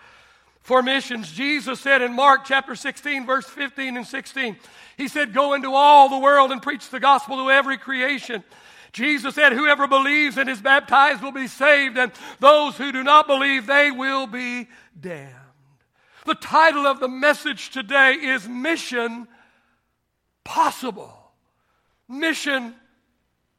for 0.62 0.82
missions. 0.82 1.30
Jesus 1.30 1.78
said 1.78 2.00
in 2.00 2.14
Mark 2.14 2.46
chapter 2.46 2.74
16, 2.74 3.26
verse 3.26 3.46
15 3.46 3.98
and 3.98 4.06
16, 4.06 4.56
He 4.98 5.08
said, 5.08 5.32
Go 5.32 5.54
into 5.54 5.72
all 5.72 6.10
the 6.10 6.18
world 6.18 6.50
and 6.50 6.60
preach 6.60 6.90
the 6.90 7.00
gospel 7.00 7.36
to 7.36 7.50
every 7.50 7.78
creation. 7.78 8.42
Jesus 8.92 9.36
said, 9.36 9.52
Whoever 9.52 9.86
believes 9.86 10.36
and 10.36 10.50
is 10.50 10.60
baptized 10.60 11.22
will 11.22 11.32
be 11.32 11.46
saved, 11.46 11.96
and 11.96 12.12
those 12.40 12.76
who 12.76 12.90
do 12.90 13.04
not 13.04 13.28
believe, 13.28 13.66
they 13.66 13.92
will 13.92 14.26
be 14.26 14.68
damned. 15.00 15.34
The 16.26 16.34
title 16.34 16.84
of 16.84 16.98
the 16.98 17.08
message 17.08 17.70
today 17.70 18.14
is 18.14 18.48
Mission 18.48 19.28
Possible. 20.42 21.14
Mission 22.08 22.74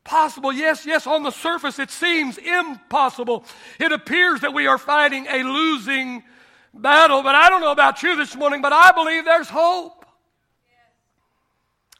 Possible. 0.04 0.52
Yes, 0.52 0.86
yes, 0.86 1.08
on 1.08 1.24
the 1.24 1.32
surface 1.32 1.80
it 1.80 1.90
seems 1.90 2.38
impossible. 2.38 3.46
It 3.80 3.94
appears 3.94 4.42
that 4.42 4.54
we 4.54 4.68
are 4.68 4.78
fighting 4.78 5.26
a 5.30 5.44
losing 5.44 6.24
battle, 6.74 7.24
but 7.24 7.36
I 7.36 7.50
don't 7.50 7.62
know 7.62 7.72
about 7.72 8.04
you 8.04 8.18
this 8.18 8.36
morning, 8.36 8.62
but 8.62 8.74
I 8.74 8.92
believe 8.92 9.24
there's 9.24 9.50
hope. 9.50 9.99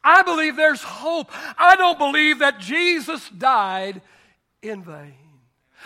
I 0.04 0.22
believe 0.24 0.56
there's 0.56 0.84
hope. 0.84 1.32
I 1.58 1.76
don't 1.76 1.98
believe 1.98 2.40
that 2.40 2.60
Jesus 2.60 3.30
died 3.30 4.02
in 4.62 4.84
vain. 4.84 5.16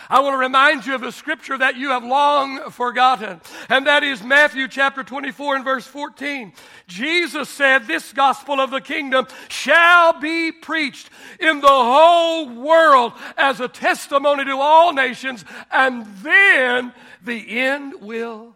I 0.10 0.20
want 0.20 0.34
to 0.34 0.38
remind 0.38 0.86
you 0.86 0.96
of 0.96 1.04
a 1.04 1.12
scripture 1.12 1.58
that 1.58 1.78
you 1.78 1.90
have 1.90 2.04
long 2.04 2.72
forgotten, 2.72 3.40
and 3.70 3.88
that 3.88 4.04
is 4.04 4.24
Matthew 4.24 4.68
chapter 4.68 5.04
24 5.04 5.58
and 5.58 5.64
verse 5.64 5.86
14. 5.86 6.54
Jesus 6.88 7.48
said, 7.50 7.86
This 7.86 8.12
gospel 8.12 8.60
of 8.60 8.72
the 8.72 8.82
kingdom 8.82 9.28
shall 9.50 10.20
be 10.20 10.52
preached 10.52 11.10
in 11.40 11.62
the 11.62 11.68
whole 11.68 12.50
world 12.50 13.14
as 13.38 13.60
a 13.60 13.68
testimony 13.68 14.46
to 14.46 14.58
all 14.58 14.94
nations, 14.94 15.46
and 15.72 16.06
then 16.18 16.92
the 17.24 17.60
end 17.60 18.02
will. 18.02 18.56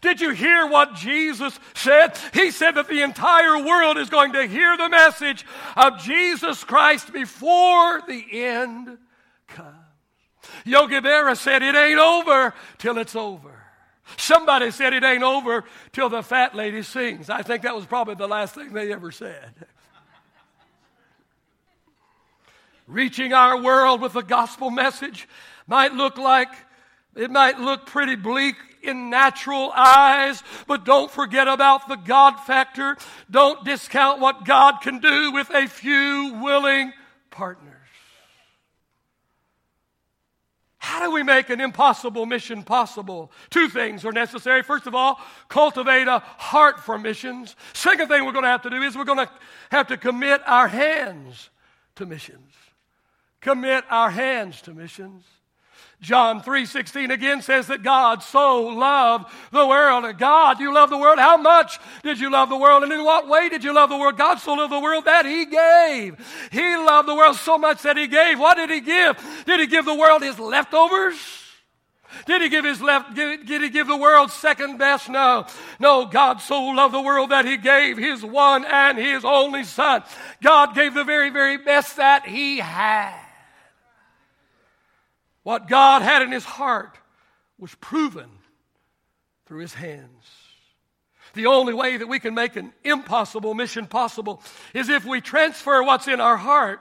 Did 0.00 0.20
you 0.20 0.30
hear 0.30 0.66
what 0.66 0.94
Jesus 0.94 1.58
said? 1.74 2.16
He 2.32 2.50
said 2.50 2.72
that 2.72 2.88
the 2.88 3.02
entire 3.02 3.62
world 3.62 3.98
is 3.98 4.10
going 4.10 4.32
to 4.32 4.46
hear 4.46 4.76
the 4.76 4.88
message 4.88 5.44
of 5.76 6.00
Jesus 6.02 6.64
Christ 6.64 7.12
before 7.12 8.02
the 8.06 8.24
end 8.32 8.98
comes. 9.48 9.76
Yogi 10.64 11.00
Berra 11.00 11.36
said, 11.36 11.62
It 11.62 11.74
ain't 11.74 12.00
over 12.00 12.54
till 12.78 12.98
it's 12.98 13.14
over. 13.14 13.62
Somebody 14.16 14.70
said 14.70 14.92
it 14.92 15.04
ain't 15.04 15.22
over 15.22 15.64
till 15.92 16.08
the 16.08 16.22
fat 16.22 16.54
lady 16.54 16.82
sings. 16.82 17.30
I 17.30 17.42
think 17.42 17.62
that 17.62 17.74
was 17.74 17.86
probably 17.86 18.14
the 18.14 18.28
last 18.28 18.54
thing 18.54 18.72
they 18.72 18.92
ever 18.92 19.10
said. 19.10 19.54
Reaching 22.86 23.32
our 23.32 23.62
world 23.62 24.00
with 24.00 24.12
the 24.12 24.22
gospel 24.22 24.70
message 24.70 25.28
might 25.66 25.94
look 25.94 26.18
like, 26.18 26.50
it 27.14 27.30
might 27.30 27.58
look 27.58 27.86
pretty 27.86 28.16
bleak 28.16 28.56
in 28.82 29.10
natural 29.10 29.70
eyes, 29.74 30.42
but 30.66 30.84
don't 30.84 31.10
forget 31.10 31.48
about 31.48 31.88
the 31.88 31.96
God 31.96 32.36
factor. 32.40 32.96
Don't 33.30 33.64
discount 33.64 34.20
what 34.20 34.44
God 34.44 34.80
can 34.82 34.98
do 34.98 35.32
with 35.32 35.50
a 35.50 35.68
few 35.68 36.38
willing 36.42 36.92
partners. 37.30 37.68
How 40.82 41.06
do 41.06 41.12
we 41.12 41.22
make 41.22 41.48
an 41.48 41.60
impossible 41.60 42.26
mission 42.26 42.64
possible? 42.64 43.30
Two 43.50 43.68
things 43.68 44.04
are 44.04 44.10
necessary. 44.10 44.64
First 44.64 44.88
of 44.88 44.96
all, 44.96 45.20
cultivate 45.48 46.08
a 46.08 46.18
heart 46.18 46.80
for 46.80 46.98
missions. 46.98 47.54
Second 47.72 48.08
thing 48.08 48.24
we're 48.24 48.32
going 48.32 48.42
to 48.42 48.48
have 48.48 48.62
to 48.62 48.70
do 48.70 48.82
is 48.82 48.96
we're 48.96 49.04
going 49.04 49.24
to 49.24 49.30
have 49.70 49.86
to 49.86 49.96
commit 49.96 50.42
our 50.44 50.66
hands 50.66 51.50
to 51.94 52.04
missions. 52.04 52.52
Commit 53.40 53.84
our 53.90 54.10
hands 54.10 54.60
to 54.62 54.74
missions. 54.74 55.24
John 56.02 56.42
3:16 56.42 57.12
again 57.12 57.42
says 57.42 57.68
that 57.68 57.84
God 57.84 58.24
so 58.24 58.62
loved 58.62 59.32
the 59.52 59.64
world. 59.64 60.18
God, 60.18 60.58
you 60.58 60.74
love 60.74 60.90
the 60.90 60.98
world. 60.98 61.20
How 61.20 61.36
much 61.36 61.78
did 62.02 62.18
you 62.18 62.28
love 62.28 62.48
the 62.48 62.56
world? 62.56 62.82
And 62.82 62.92
in 62.92 63.04
what 63.04 63.28
way 63.28 63.48
did 63.48 63.62
you 63.62 63.72
love 63.72 63.88
the 63.88 63.96
world? 63.96 64.18
God 64.18 64.40
so 64.40 64.54
loved 64.54 64.72
the 64.72 64.80
world 64.80 65.04
that 65.04 65.24
he 65.24 65.46
gave. 65.46 66.18
He 66.50 66.76
loved 66.76 67.06
the 67.06 67.14
world 67.14 67.36
so 67.36 67.56
much 67.56 67.82
that 67.82 67.96
he 67.96 68.08
gave. 68.08 68.40
What 68.40 68.56
did 68.56 68.68
he 68.68 68.80
give? 68.80 69.16
Did 69.46 69.60
he 69.60 69.66
give 69.68 69.84
the 69.84 69.94
world 69.94 70.22
his 70.22 70.40
leftovers? 70.40 71.14
Did 72.26 72.42
he 72.42 72.48
give 72.48 72.64
his 72.64 72.80
left 72.82 73.14
did 73.14 73.62
he 73.62 73.70
give 73.70 73.86
the 73.86 73.96
world 73.96 74.32
second 74.32 74.78
best? 74.78 75.08
No. 75.08 75.46
No, 75.78 76.06
God 76.06 76.40
so 76.40 76.60
loved 76.64 76.94
the 76.94 77.00
world 77.00 77.30
that 77.30 77.44
he 77.44 77.56
gave 77.56 77.96
his 77.96 78.24
one 78.24 78.64
and 78.64 78.98
his 78.98 79.24
only 79.24 79.62
son. 79.62 80.02
God 80.42 80.74
gave 80.74 80.94
the 80.94 81.04
very 81.04 81.30
very 81.30 81.58
best 81.58 81.96
that 81.96 82.26
he 82.26 82.58
had. 82.58 83.21
What 85.42 85.68
God 85.68 86.02
had 86.02 86.22
in 86.22 86.30
his 86.30 86.44
heart 86.44 86.98
was 87.58 87.74
proven 87.76 88.30
through 89.46 89.60
his 89.60 89.74
hands. 89.74 90.24
The 91.34 91.46
only 91.46 91.72
way 91.72 91.96
that 91.96 92.08
we 92.08 92.18
can 92.18 92.34
make 92.34 92.56
an 92.56 92.72
impossible 92.84 93.54
mission 93.54 93.86
possible 93.86 94.42
is 94.74 94.88
if 94.88 95.04
we 95.04 95.20
transfer 95.20 95.82
what's 95.82 96.08
in 96.08 96.20
our 96.20 96.36
heart 96.36 96.80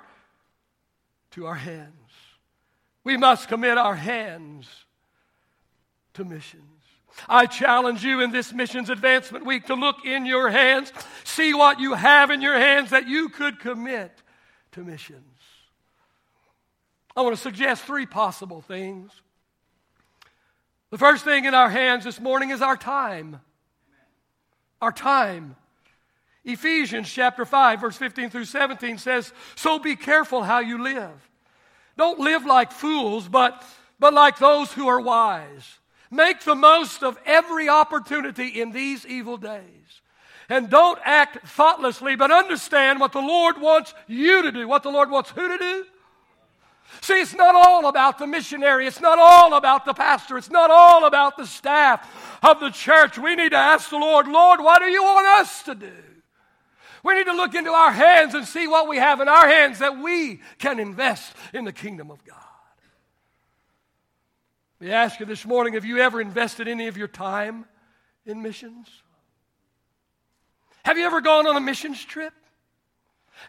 to 1.32 1.45
our 1.45 1.56
hands. 1.56 1.93
We 3.04 3.17
must 3.17 3.47
commit 3.47 3.78
our 3.78 3.95
hands 3.95 4.67
to 6.13 6.26
missions. 6.26 6.65
I 7.28 7.45
challenge 7.45 8.04
you 8.04 8.21
in 8.21 8.32
this 8.32 8.54
missions 8.54 8.89
advancement 8.89 9.45
week 9.45 9.67
to 9.67 9.76
look 9.76 10.06
in 10.06 10.26
your 10.26 10.50
hands, 10.50 10.91
see 11.24 11.54
what 11.54 11.80
you 11.80 11.93
have 11.93 12.32
in 12.32 12.41
your 12.41 12.58
hands 12.58 12.91
that 12.91 13.08
you 13.08 13.30
could 13.30 13.60
commit 13.60 14.12
to 14.74 14.84
missions. 14.84 15.30
I 17.15 17.21
want 17.21 17.36
to 17.36 17.41
suggest 17.41 17.84
three 17.84 18.06
possible 18.06 18.62
things. 18.62 19.12
The 20.91 20.97
first 20.97 21.24
thing 21.24 21.45
in 21.45 21.54
our 21.54 21.69
hands 21.69 22.04
this 22.04 22.19
morning 22.19 22.52
is 22.52 22.62
our 22.62 22.78
time. 22.78 23.39
Our 24.82 24.91
time. 24.91 25.56
Ephesians 26.43 27.10
chapter 27.12 27.45
5, 27.45 27.82
verse 27.82 27.97
15 27.97 28.30
through 28.30 28.45
17 28.45 28.97
says, 28.97 29.32
So 29.56 29.80
be 29.80 29.95
careful 29.95 30.43
how 30.43 30.60
you 30.60 30.82
live. 30.82 31.30
Don't 31.97 32.19
live 32.19 32.45
like 32.45 32.71
fools, 32.71 33.28
but, 33.28 33.63
but 34.00 34.13
like 34.13 34.39
those 34.39 34.74
who 34.74 34.88
are 34.88 35.00
wise. 35.00 35.80
Make 36.10 36.41
the 36.41 36.56
most 36.56 37.04
of 37.04 37.17
every 37.26 37.69
opportunity 37.69 38.47
in 38.47 38.71
these 38.71 39.06
evil 39.06 39.38
days. 39.38 40.02
And 40.50 40.69
don't 40.69 41.00
act 41.06 41.47
thoughtlessly, 41.47 42.17
but 42.17 42.32
understand 42.32 43.00
what 43.00 43.13
the 43.13 43.21
Lord 43.21 43.62
wants 43.62 43.93
you 44.08 44.41
to 44.41 44.52
do. 44.52 44.67
What 44.67 44.84
the 44.84 44.89
Lord 44.89 45.10
wants 45.10 45.30
who 45.30 45.47
to 45.47 45.58
do? 45.58 45.86
See, 46.99 47.19
it's 47.21 47.34
not 47.34 47.56
all 47.56 47.88
about 47.88 48.19
the 48.19 48.27
missionary. 48.27 48.86
It's 48.86 48.99
not 48.99 49.17
all 49.17 49.54
about 49.54 49.86
the 49.86 49.93
pastor. 49.93 50.38
It's 50.38 50.49
not 50.49 50.69
all 50.69 51.06
about 51.06 51.38
the 51.38 51.47
staff 51.47 52.39
of 52.43 52.60
the 52.60 52.69
church. 52.69 53.17
We 53.17 53.36
need 53.36 53.51
to 53.51 53.58
ask 53.58 53.89
the 53.89 53.97
Lord, 53.97 54.27
Lord, 54.27 54.60
what 54.60 54.80
do 54.80 54.86
you 54.86 55.01
want 55.01 55.27
us 55.41 55.63
to 55.63 55.75
do? 55.75 55.91
We 57.04 57.15
need 57.15 57.25
to 57.25 57.34
look 57.34 57.56
into 57.56 57.71
our 57.71 57.91
hands 57.91 58.36
and 58.36 58.45
see 58.45 58.67
what 58.67 58.88
we 58.88 58.97
have 58.97 59.21
in 59.21 59.27
our 59.27 59.47
hands 59.47 59.80
that 59.80 59.97
we 59.97 60.41
can 60.60 60.80
invest 60.80 61.34
in 61.54 61.65
the 61.65 61.73
kingdom 61.73 62.12
of 62.12 62.23
God. 62.25 62.38
We 64.80 64.91
ask 64.91 65.19
you 65.19 65.25
this 65.25 65.45
morning 65.45 65.73
have 65.73 65.86
you 65.86 65.99
ever 65.99 66.19
invested 66.19 66.67
any 66.67 66.88
of 66.88 66.97
your 66.97 67.08
time 67.08 67.65
in 68.25 68.41
missions? 68.41 68.88
Have 70.84 70.97
you 70.97 71.06
ever 71.06 71.21
gone 71.21 71.47
on 71.47 71.56
a 71.56 71.62
missions 71.62 72.04
trip? 72.04 72.34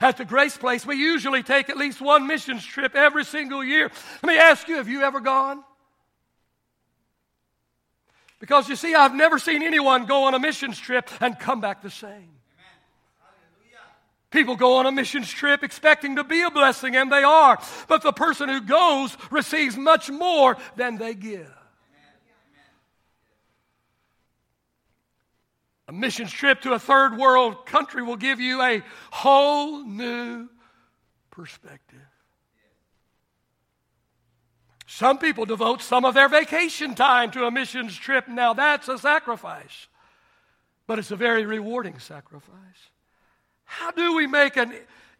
At 0.00 0.16
the 0.16 0.24
Grace 0.24 0.56
Place, 0.56 0.84
we 0.84 0.96
usually 0.96 1.42
take 1.42 1.68
at 1.68 1.76
least 1.76 2.00
one 2.00 2.26
missions 2.26 2.64
trip 2.64 2.94
every 2.94 3.24
single 3.24 3.62
year. 3.62 3.90
Let 4.22 4.28
me 4.28 4.38
ask 4.38 4.68
you, 4.68 4.76
have 4.76 4.88
you 4.88 5.02
ever 5.02 5.20
gone? 5.20 5.62
Because 8.40 8.68
you 8.68 8.74
see, 8.74 8.94
I've 8.94 9.14
never 9.14 9.38
seen 9.38 9.62
anyone 9.62 10.06
go 10.06 10.24
on 10.24 10.34
a 10.34 10.38
missions 10.38 10.78
trip 10.78 11.08
and 11.20 11.38
come 11.38 11.60
back 11.60 11.82
the 11.82 11.90
same. 11.90 12.30
People 14.32 14.56
go 14.56 14.78
on 14.78 14.86
a 14.86 14.90
missions 14.90 15.30
trip 15.30 15.62
expecting 15.62 16.16
to 16.16 16.24
be 16.24 16.40
a 16.40 16.50
blessing, 16.50 16.96
and 16.96 17.12
they 17.12 17.22
are. 17.22 17.60
But 17.86 18.02
the 18.02 18.12
person 18.12 18.48
who 18.48 18.62
goes 18.62 19.16
receives 19.30 19.76
much 19.76 20.10
more 20.10 20.56
than 20.74 20.96
they 20.96 21.14
give. 21.14 21.52
A 25.92 25.94
missions 25.94 26.32
trip 26.32 26.62
to 26.62 26.72
a 26.72 26.78
third 26.78 27.18
world 27.18 27.66
country 27.66 28.02
will 28.02 28.16
give 28.16 28.40
you 28.40 28.62
a 28.62 28.82
whole 29.10 29.84
new 29.84 30.48
perspective. 31.30 32.00
Some 34.86 35.18
people 35.18 35.44
devote 35.44 35.82
some 35.82 36.06
of 36.06 36.14
their 36.14 36.30
vacation 36.30 36.94
time 36.94 37.30
to 37.32 37.44
a 37.44 37.50
missions 37.50 37.94
trip. 37.94 38.26
Now, 38.26 38.54
that's 38.54 38.88
a 38.88 38.96
sacrifice, 38.96 39.88
but 40.86 40.98
it's 40.98 41.10
a 41.10 41.16
very 41.16 41.44
rewarding 41.44 41.98
sacrifice. 41.98 42.90
How 43.64 43.90
do 43.90 44.16
we 44.16 44.26
make 44.26 44.56
an 44.56 44.74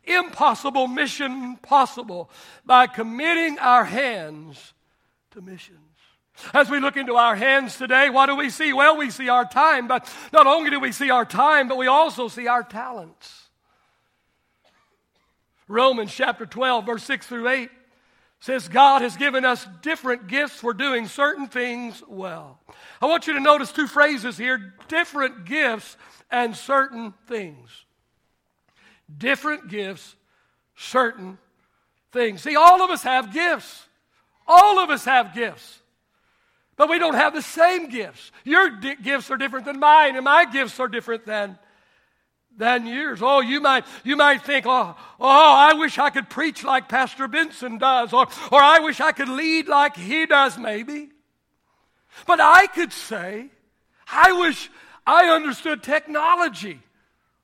impossible 0.05 0.87
mission 0.87 1.59
possible? 1.59 2.31
By 2.65 2.87
committing 2.87 3.59
our 3.59 3.85
hands 3.85 4.73
to 5.33 5.43
missions. 5.43 5.92
As 6.55 6.71
we 6.71 6.81
look 6.81 6.97
into 6.97 7.14
our 7.14 7.37
hands 7.37 7.77
today, 7.77 8.11
what 8.11 8.27
do 8.27 8.37
we 8.37 8.51
see? 8.51 8.73
Well, 8.73 8.97
we 8.97 9.11
see 9.11 9.29
our 9.29 9.45
time, 9.45 9.87
but 9.87 10.12
not 10.33 10.47
only 10.47 10.71
do 10.71 10.81
we 10.81 10.92
see 10.92 11.11
our 11.11 11.25
time, 11.25 11.68
but 11.68 11.77
we 11.77 11.87
also 11.87 12.29
see 12.29 12.49
our 12.49 12.62
talents. 12.62 13.49
Romans 15.68 16.12
chapter 16.12 16.47
12, 16.47 16.87
verse 16.87 17.05
6 17.05 17.27
through 17.27 17.49
8 17.49 17.71
says, 18.40 18.68
God 18.68 19.03
has 19.03 19.16
given 19.16 19.45
us 19.45 19.66
different 19.83 20.27
gifts 20.27 20.57
for 20.57 20.75
doing 20.75 21.07
certain 21.07 21.47
things 21.47 22.03
well. 22.09 22.59
I 23.01 23.07
want 23.07 23.27
you 23.27 23.35
to 23.35 23.40
notice 23.40 23.71
two 23.71 23.87
phrases 23.87 24.37
here 24.37 24.75
different 24.88 25.45
gifts 25.45 25.97
and 26.31 26.57
certain 26.57 27.14
things 27.29 27.85
different 29.18 29.68
gifts, 29.68 30.16
certain 30.75 31.38
things. 32.12 32.42
See, 32.42 32.57
all 32.57 32.83
of 32.83 32.90
us 32.90 33.03
have 33.03 33.33
gifts. 33.33 33.87
All 34.47 34.79
of 34.79 34.90
us 34.90 35.05
have 35.05 35.35
gifts. 35.35 35.82
But 36.77 36.89
we 36.89 36.99
don't 36.99 37.15
have 37.15 37.35
the 37.35 37.43
same 37.43 37.89
gifts. 37.89 38.33
Your 38.45 38.71
di- 38.71 38.97
gifts 38.97 39.31
are 39.31 39.37
different 39.37 39.67
than 39.67 39.79
mine, 39.79 40.17
and 40.17 40.25
my 40.25 40.45
gifts 40.45 40.81
are 40.81 40.89
different 40.89 41.27
than, 41.27 41.59
than 42.57 42.87
yours. 42.87 43.21
Oh, 43.23 43.41
you 43.41 43.61
might, 43.61 43.85
you 44.05 44.17
might 44.17 44.43
think, 44.43 44.65
oh, 44.67 44.97
oh, 45.21 45.55
I 45.55 45.75
wish 45.75 45.99
I 45.99 46.11
could 46.11 46.31
preach 46.31 46.65
like 46.65 46.89
Pastor 46.89 47.29
Benson 47.29 47.79
does, 47.79 48.13
or, 48.13 48.27
or 48.51 48.61
I 48.61 48.81
wish 48.81 49.01
I 49.01 49.13
could 49.13 49.29
lead 49.29 49.69
like 49.69 49.97
he 49.97 50.27
does, 50.27 50.57
maybe. 50.57 51.11
But 52.27 52.41
I 52.41 52.67
could 52.69 52.93
say, 52.93 53.49
I 54.11 54.33
wish 54.33 54.71
I 55.07 55.27
understood 55.27 55.83
technology 55.83 56.81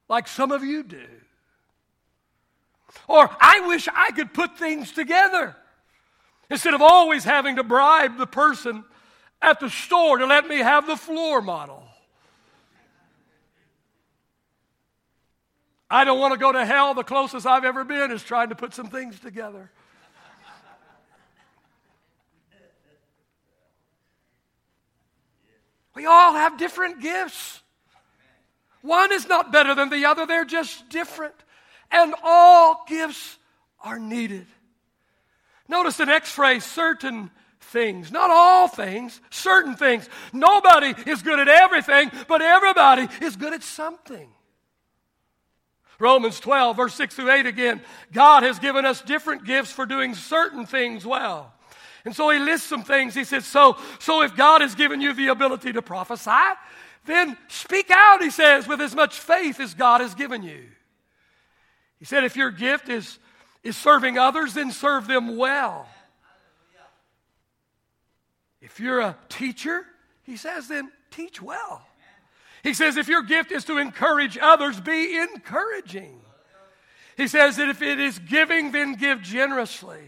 like 0.08 0.26
some 0.26 0.52
of 0.52 0.64
you 0.64 0.82
do. 0.82 1.06
Or 3.06 3.28
I 3.40 3.60
wish 3.66 3.88
I 3.94 4.10
could 4.12 4.32
put 4.32 4.58
things 4.58 4.92
together 4.92 5.56
instead 6.50 6.74
of 6.74 6.80
always 6.82 7.24
having 7.24 7.56
to 7.56 7.62
bribe 7.62 8.16
the 8.16 8.26
person 8.26 8.84
at 9.40 9.60
the 9.60 9.70
store 9.70 10.18
to 10.18 10.26
let 10.26 10.46
me 10.48 10.58
have 10.58 10.86
the 10.86 10.96
floor 10.96 11.40
model. 11.40 11.84
I 15.90 16.04
don't 16.04 16.18
want 16.18 16.34
to 16.34 16.38
go 16.38 16.52
to 16.52 16.66
hell. 16.66 16.92
The 16.94 17.04
closest 17.04 17.46
I've 17.46 17.64
ever 17.64 17.82
been 17.84 18.10
is 18.10 18.22
trying 18.22 18.50
to 18.50 18.54
put 18.54 18.74
some 18.74 18.88
things 18.88 19.18
together. 19.20 19.70
We 25.94 26.06
all 26.06 26.34
have 26.34 26.58
different 26.58 27.00
gifts. 27.00 27.62
One 28.82 29.12
is 29.12 29.26
not 29.26 29.50
better 29.50 29.74
than 29.74 29.90
the 29.90 30.04
other, 30.04 30.26
they're 30.26 30.44
just 30.44 30.88
different 30.88 31.34
and 31.90 32.14
all 32.22 32.84
gifts 32.86 33.38
are 33.80 33.98
needed. 33.98 34.46
Notice 35.68 35.96
the 35.96 36.06
next 36.06 36.30
phrase 36.30 36.64
certain 36.64 37.30
things. 37.68 38.10
Not 38.10 38.30
all 38.30 38.68
things, 38.68 39.20
certain 39.30 39.76
things. 39.76 40.08
Nobody 40.32 40.94
is 41.10 41.22
good 41.22 41.40
at 41.40 41.48
everything, 41.48 42.10
but 42.26 42.42
everybody 42.42 43.08
is 43.24 43.36
good 43.36 43.52
at 43.52 43.62
something. 43.62 44.28
Romans 46.00 46.38
12, 46.38 46.76
verse 46.76 46.94
6 46.94 47.14
through 47.16 47.30
8 47.30 47.46
again. 47.46 47.80
God 48.12 48.42
has 48.44 48.58
given 48.58 48.86
us 48.86 49.00
different 49.00 49.44
gifts 49.44 49.72
for 49.72 49.84
doing 49.84 50.14
certain 50.14 50.64
things 50.64 51.04
well. 51.04 51.52
And 52.04 52.14
so 52.14 52.30
he 52.30 52.38
lists 52.38 52.68
some 52.68 52.84
things. 52.84 53.14
He 53.14 53.24
says, 53.24 53.44
so, 53.44 53.76
so 53.98 54.22
if 54.22 54.36
God 54.36 54.60
has 54.60 54.74
given 54.74 55.00
you 55.00 55.12
the 55.12 55.28
ability 55.28 55.72
to 55.72 55.82
prophesy, 55.82 56.30
then 57.04 57.36
speak 57.48 57.90
out, 57.90 58.22
he 58.22 58.30
says, 58.30 58.68
with 58.68 58.80
as 58.80 58.94
much 58.94 59.18
faith 59.18 59.58
as 59.58 59.74
God 59.74 60.00
has 60.00 60.14
given 60.14 60.42
you. 60.42 60.64
He 61.98 62.04
said, 62.04 62.22
if 62.22 62.36
your 62.36 62.52
gift 62.52 62.88
is, 62.88 63.18
is 63.64 63.76
serving 63.76 64.18
others, 64.18 64.54
then 64.54 64.70
serve 64.70 65.08
them 65.08 65.36
well. 65.36 65.88
If 68.60 68.80
you're 68.80 69.00
a 69.00 69.16
teacher, 69.28 69.84
he 70.24 70.36
says, 70.36 70.68
then 70.68 70.90
teach 71.10 71.40
well. 71.40 71.86
He 72.62 72.74
says, 72.74 72.96
if 72.96 73.08
your 73.08 73.22
gift 73.22 73.52
is 73.52 73.64
to 73.66 73.78
encourage 73.78 74.36
others, 74.40 74.80
be 74.80 75.16
encouraging. 75.16 76.20
He 77.16 77.28
says 77.28 77.56
that 77.56 77.68
if 77.68 77.82
it 77.82 78.00
is 78.00 78.18
giving, 78.18 78.72
then 78.72 78.94
give 78.94 79.22
generously. 79.22 80.02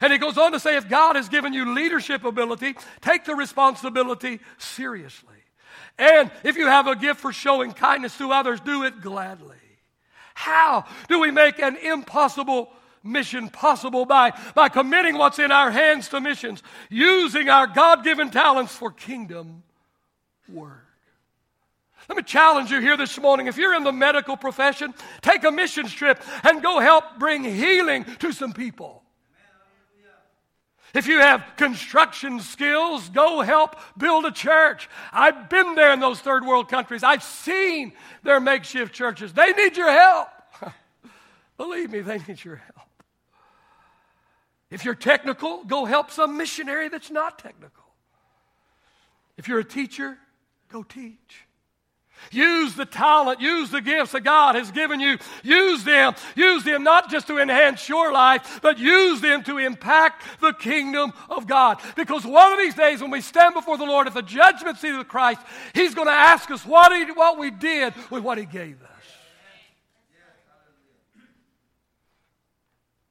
And 0.00 0.12
he 0.12 0.18
goes 0.18 0.36
on 0.36 0.52
to 0.52 0.60
say, 0.60 0.76
if 0.76 0.88
God 0.88 1.16
has 1.16 1.28
given 1.28 1.52
you 1.52 1.74
leadership 1.74 2.24
ability, 2.24 2.74
take 3.00 3.24
the 3.24 3.34
responsibility 3.34 4.40
seriously. 4.58 5.28
And 5.98 6.30
if 6.42 6.56
you 6.56 6.66
have 6.66 6.86
a 6.86 6.96
gift 6.96 7.20
for 7.20 7.32
showing 7.32 7.72
kindness 7.72 8.18
to 8.18 8.32
others, 8.32 8.60
do 8.60 8.84
it 8.84 9.00
gladly. 9.00 9.56
How 10.34 10.86
do 11.08 11.20
we 11.20 11.30
make 11.30 11.60
an 11.60 11.76
impossible 11.76 12.72
mission 13.02 13.48
possible? 13.48 14.04
By, 14.04 14.32
by 14.54 14.68
committing 14.68 15.18
what's 15.18 15.38
in 15.38 15.52
our 15.52 15.70
hands 15.70 16.08
to 16.08 16.20
missions, 16.20 16.62
using 16.90 17.48
our 17.48 17.66
God 17.66 18.04
given 18.04 18.30
talents 18.30 18.74
for 18.74 18.90
kingdom 18.90 19.62
work. 20.48 20.86
Let 22.08 22.16
me 22.16 22.24
challenge 22.24 22.70
you 22.70 22.80
here 22.80 22.96
this 22.96 23.18
morning. 23.18 23.46
If 23.46 23.56
you're 23.56 23.74
in 23.74 23.84
the 23.84 23.92
medical 23.92 24.36
profession, 24.36 24.92
take 25.20 25.44
a 25.44 25.52
missions 25.52 25.92
trip 25.92 26.20
and 26.42 26.62
go 26.62 26.80
help 26.80 27.18
bring 27.18 27.44
healing 27.44 28.04
to 28.18 28.32
some 28.32 28.52
people. 28.52 29.02
If 30.94 31.06
you 31.06 31.20
have 31.20 31.44
construction 31.56 32.40
skills, 32.40 33.08
go 33.08 33.40
help 33.40 33.76
build 33.96 34.26
a 34.26 34.30
church. 34.30 34.90
I've 35.10 35.48
been 35.48 35.74
there 35.74 35.92
in 35.92 36.00
those 36.00 36.20
third 36.20 36.44
world 36.44 36.68
countries. 36.68 37.02
I've 37.02 37.22
seen 37.22 37.94
their 38.22 38.40
makeshift 38.40 38.94
churches. 38.94 39.32
They 39.32 39.52
need 39.52 39.76
your 39.76 39.90
help. 39.90 40.28
Believe 41.56 41.90
me, 41.90 42.00
they 42.00 42.18
need 42.18 42.44
your 42.44 42.56
help. 42.56 42.88
If 44.72 44.86
you're 44.86 44.94
technical, 44.94 45.64
go 45.64 45.84
help 45.84 46.10
some 46.10 46.38
missionary 46.38 46.88
that's 46.88 47.10
not 47.10 47.38
technical. 47.38 47.84
If 49.36 49.46
you're 49.46 49.58
a 49.58 49.64
teacher, 49.64 50.16
go 50.70 50.82
teach. 50.82 51.46
Use 52.30 52.74
the 52.74 52.86
talent, 52.86 53.40
use 53.40 53.70
the 53.70 53.82
gifts 53.82 54.12
that 54.12 54.22
God 54.22 54.54
has 54.54 54.70
given 54.70 54.98
you. 54.98 55.18
Use 55.42 55.84
them. 55.84 56.14
Use 56.36 56.64
them 56.64 56.84
not 56.84 57.10
just 57.10 57.26
to 57.26 57.38
enhance 57.38 57.86
your 57.86 58.12
life, 58.12 58.60
but 58.62 58.78
use 58.78 59.20
them 59.20 59.42
to 59.44 59.58
impact 59.58 60.22
the 60.40 60.52
kingdom 60.54 61.12
of 61.28 61.46
God. 61.46 61.78
Because 61.94 62.24
one 62.24 62.52
of 62.52 62.58
these 62.58 62.74
days, 62.74 63.02
when 63.02 63.10
we 63.10 63.20
stand 63.20 63.54
before 63.54 63.76
the 63.76 63.84
Lord 63.84 64.06
at 64.06 64.14
the 64.14 64.22
judgment 64.22 64.78
seat 64.78 64.94
of 64.94 65.08
Christ, 65.08 65.40
He's 65.74 65.94
going 65.94 66.08
to 66.08 66.14
ask 66.14 66.50
us 66.50 66.64
what, 66.64 66.92
he, 66.92 67.12
what 67.12 67.38
we 67.38 67.50
did 67.50 67.92
with 68.10 68.22
what 68.22 68.38
He 68.38 68.46
gave 68.46 68.80
us. 68.82 68.88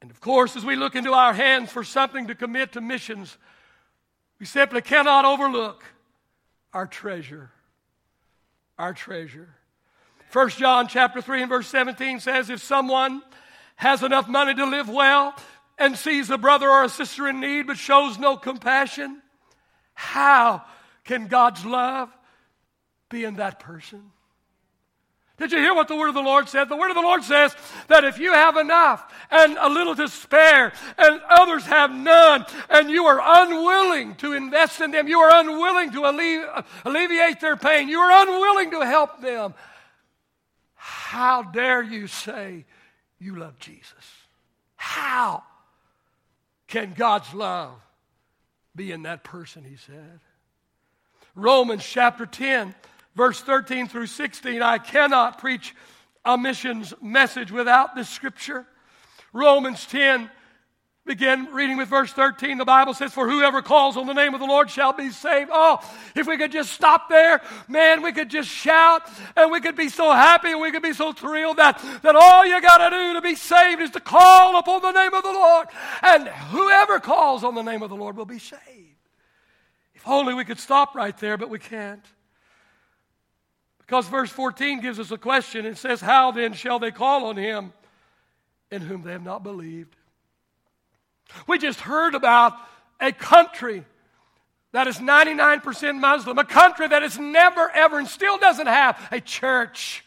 And 0.02 0.10
of 0.22 0.26
course, 0.26 0.56
as 0.56 0.64
we 0.64 0.76
look 0.76 0.96
into 0.96 1.14
our 1.14 1.34
hands 1.34 1.72
for 1.72 1.84
something 1.84 2.28
to 2.28 2.36
commit 2.36 2.74
to 2.74 2.82
missions, 2.82 3.38
we 4.40 4.46
simply 4.46 4.82
cannot 4.82 5.26
overlook 5.26 5.84
our 6.74 6.86
treasure 6.86 7.52
our 8.82 8.94
treasure. 8.94 9.48
1 10.34 10.50
John 10.50 10.88
chapter 10.88 11.22
3 11.22 11.44
and 11.44 11.50
verse 11.50 11.68
17 11.68 12.20
says, 12.20 12.50
If 12.50 12.64
someone 12.64 13.22
has 13.76 14.02
enough 14.02 14.28
money 14.28 14.56
to 14.56 14.66
live 14.66 14.90
well 14.90 15.36
and 15.78 15.96
sees 15.96 16.32
a 16.32 16.38
brother 16.38 16.68
or 16.68 16.84
a 16.84 16.90
sister 16.90 17.28
in 17.28 17.40
need 17.40 17.68
but 17.68 17.78
shows 17.78 18.18
no 18.18 18.38
compassion, 18.38 19.22
how 19.94 20.64
can 21.04 21.28
God's 21.28 21.64
love 21.64 22.10
be 23.10 23.24
in 23.24 23.36
that 23.36 23.60
person? 23.60 24.02
Did 25.38 25.52
you 25.52 25.60
hear 25.60 25.76
what 25.76 25.88
the 25.88 25.96
word 25.96 26.10
of 26.10 26.16
the 26.16 26.22
Lord 26.22 26.50
said? 26.50 26.68
The 26.68 26.76
word 26.76 26.90
of 26.90 26.96
the 26.96 27.02
Lord 27.02 27.24
says 27.24 27.56
that 27.88 28.04
if 28.04 28.18
you 28.18 28.34
have 28.34 28.58
enough 28.58 29.11
and 29.32 29.58
a 29.60 29.70
little 29.70 29.96
to 29.96 30.08
spare 30.08 30.74
and 30.98 31.22
others 31.30 31.66
have 31.66 31.92
none 31.92 32.46
and 32.70 32.90
you 32.90 33.06
are 33.06 33.20
unwilling 33.24 34.16
to 34.16 34.34
invest 34.34 34.82
in 34.82 34.92
them, 34.92 35.08
you 35.08 35.20
are 35.20 35.40
unwilling 35.42 35.92
to 35.92 36.02
allevi- 36.02 36.66
alleviate 36.86 37.40
their 37.40 37.58
pain, 37.58 37.88
you 37.88 38.00
are 38.00 38.28
unwilling 38.28 38.72
to 38.72 38.86
help 38.86 39.22
them, 39.22 39.54
how 40.76 41.44
dare 41.44 41.82
you 41.82 42.08
say 42.08 42.66
you 43.20 43.38
love 43.38 43.58
Jesus. 43.60 43.94
How 44.76 45.44
can 46.68 46.94
God's 46.94 47.34
love 47.34 47.74
be 48.76 48.92
in 48.92 49.04
that 49.04 49.24
person, 49.24 49.64
he 49.64 49.76
said. 49.76 50.20
Romans 51.36 51.86
chapter 51.86 52.26
10, 52.26 52.74
verse 53.16 53.40
13 53.42 53.88
through 53.88 54.08
16. 54.08 54.62
I 54.62 54.78
cannot 54.78 55.38
preach 55.38 55.76
a 56.26 56.38
missions 56.38 56.94
message 57.02 57.52
without 57.52 57.96
this 57.96 58.10
scripture. 58.10 58.66
Romans 59.34 59.86
10, 59.86 60.30
Begin 61.04 61.48
reading 61.52 61.78
with 61.78 61.90
verse 61.90 62.14
13. 62.14 62.60
The 62.60 62.66
Bible 62.66 62.94
says, 62.94 63.12
For 63.12 63.28
whoever 63.28 63.64
calls 63.64 63.98
on 63.98 64.06
the 64.06 64.14
name 64.14 64.36
of 64.36 64.40
the 64.40 64.46
Lord 64.46 64.70
shall 64.70 64.94
be 64.94 65.10
saved. 65.10 65.50
Oh, 65.52 65.80
if 66.16 66.28
we 66.28 66.38
could 66.38 66.52
just 66.52 66.72
stop 66.74 67.10
there, 67.10 67.42
man, 67.68 68.04
we 68.04 68.12
could 68.12 68.30
just 68.30 68.48
shout 68.48 69.02
and 69.36 69.52
we 69.52 69.62
could 69.62 69.76
be 69.76 69.90
so 69.90 70.12
happy 70.12 70.52
and 70.52 70.62
we 70.62 70.72
could 70.72 70.84
be 70.84 70.94
so 70.94 71.12
thrilled 71.12 71.58
that, 71.58 71.84
that 72.04 72.16
all 72.16 72.46
you 72.46 72.62
got 72.62 72.90
to 72.90 72.96
do 72.96 73.14
to 73.16 73.22
be 73.22 73.34
saved 73.34 73.82
is 73.82 73.90
to 73.92 74.00
call 74.00 74.60
upon 74.60 74.84
the 74.84 74.92
name 74.92 75.14
of 75.16 75.24
the 75.24 75.32
Lord. 75.32 75.70
And 76.04 76.28
whoever 76.28 77.00
calls 77.00 77.44
on 77.44 77.56
the 77.56 77.64
name 77.64 77.82
of 77.82 77.90
the 77.90 77.96
Lord 77.96 78.16
will 78.16 78.26
be 78.26 78.40
saved. 78.40 78.62
If 79.96 80.08
only 80.08 80.36
we 80.36 80.46
could 80.46 80.60
stop 80.60 80.94
right 80.94 81.18
there, 81.18 81.36
but 81.36 81.50
we 81.50 81.58
can't. 81.58 82.06
Because 83.80 84.08
verse 84.08 84.30
14 84.30 84.82
gives 84.82 85.00
us 85.00 85.10
a 85.10 85.18
question. 85.18 85.66
It 85.66 85.80
says, 85.80 86.00
How 86.00 86.32
then 86.32 86.54
shall 86.54 86.78
they 86.78 86.92
call 86.92 87.26
on 87.26 87.38
him 87.38 87.74
in 88.72 88.82
whom 88.82 89.04
they 89.04 89.12
have 89.12 89.24
not 89.24 89.44
believed? 89.44 89.96
We 91.48 91.58
just 91.60 91.82
heard 91.82 92.16
about 92.16 92.54
a 93.00 93.12
country 93.12 93.86
that 94.72 94.88
is 94.88 94.98
99% 94.98 96.00
Muslim, 96.00 96.38
a 96.38 96.46
country 96.46 96.88
that 96.88 97.02
has 97.02 97.20
never, 97.20 97.70
ever, 97.72 98.00
and 98.00 98.08
still 98.08 98.38
doesn't 98.38 98.68
have 98.68 98.98
a 99.12 99.20
church. 99.20 100.06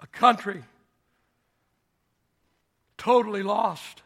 A 0.00 0.06
country 0.08 0.64
totally 2.98 3.42
lost. 3.42 4.02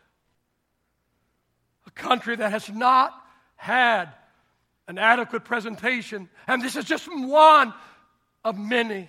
A 1.86 1.90
country 1.90 2.36
that 2.36 2.50
has 2.50 2.68
not 2.68 3.14
had 3.56 4.10
an 4.86 4.98
adequate 4.98 5.44
presentation. 5.44 6.28
And 6.46 6.62
this 6.62 6.76
is 6.76 6.84
just 6.84 7.06
one 7.06 7.72
of 8.44 8.58
many. 8.58 9.08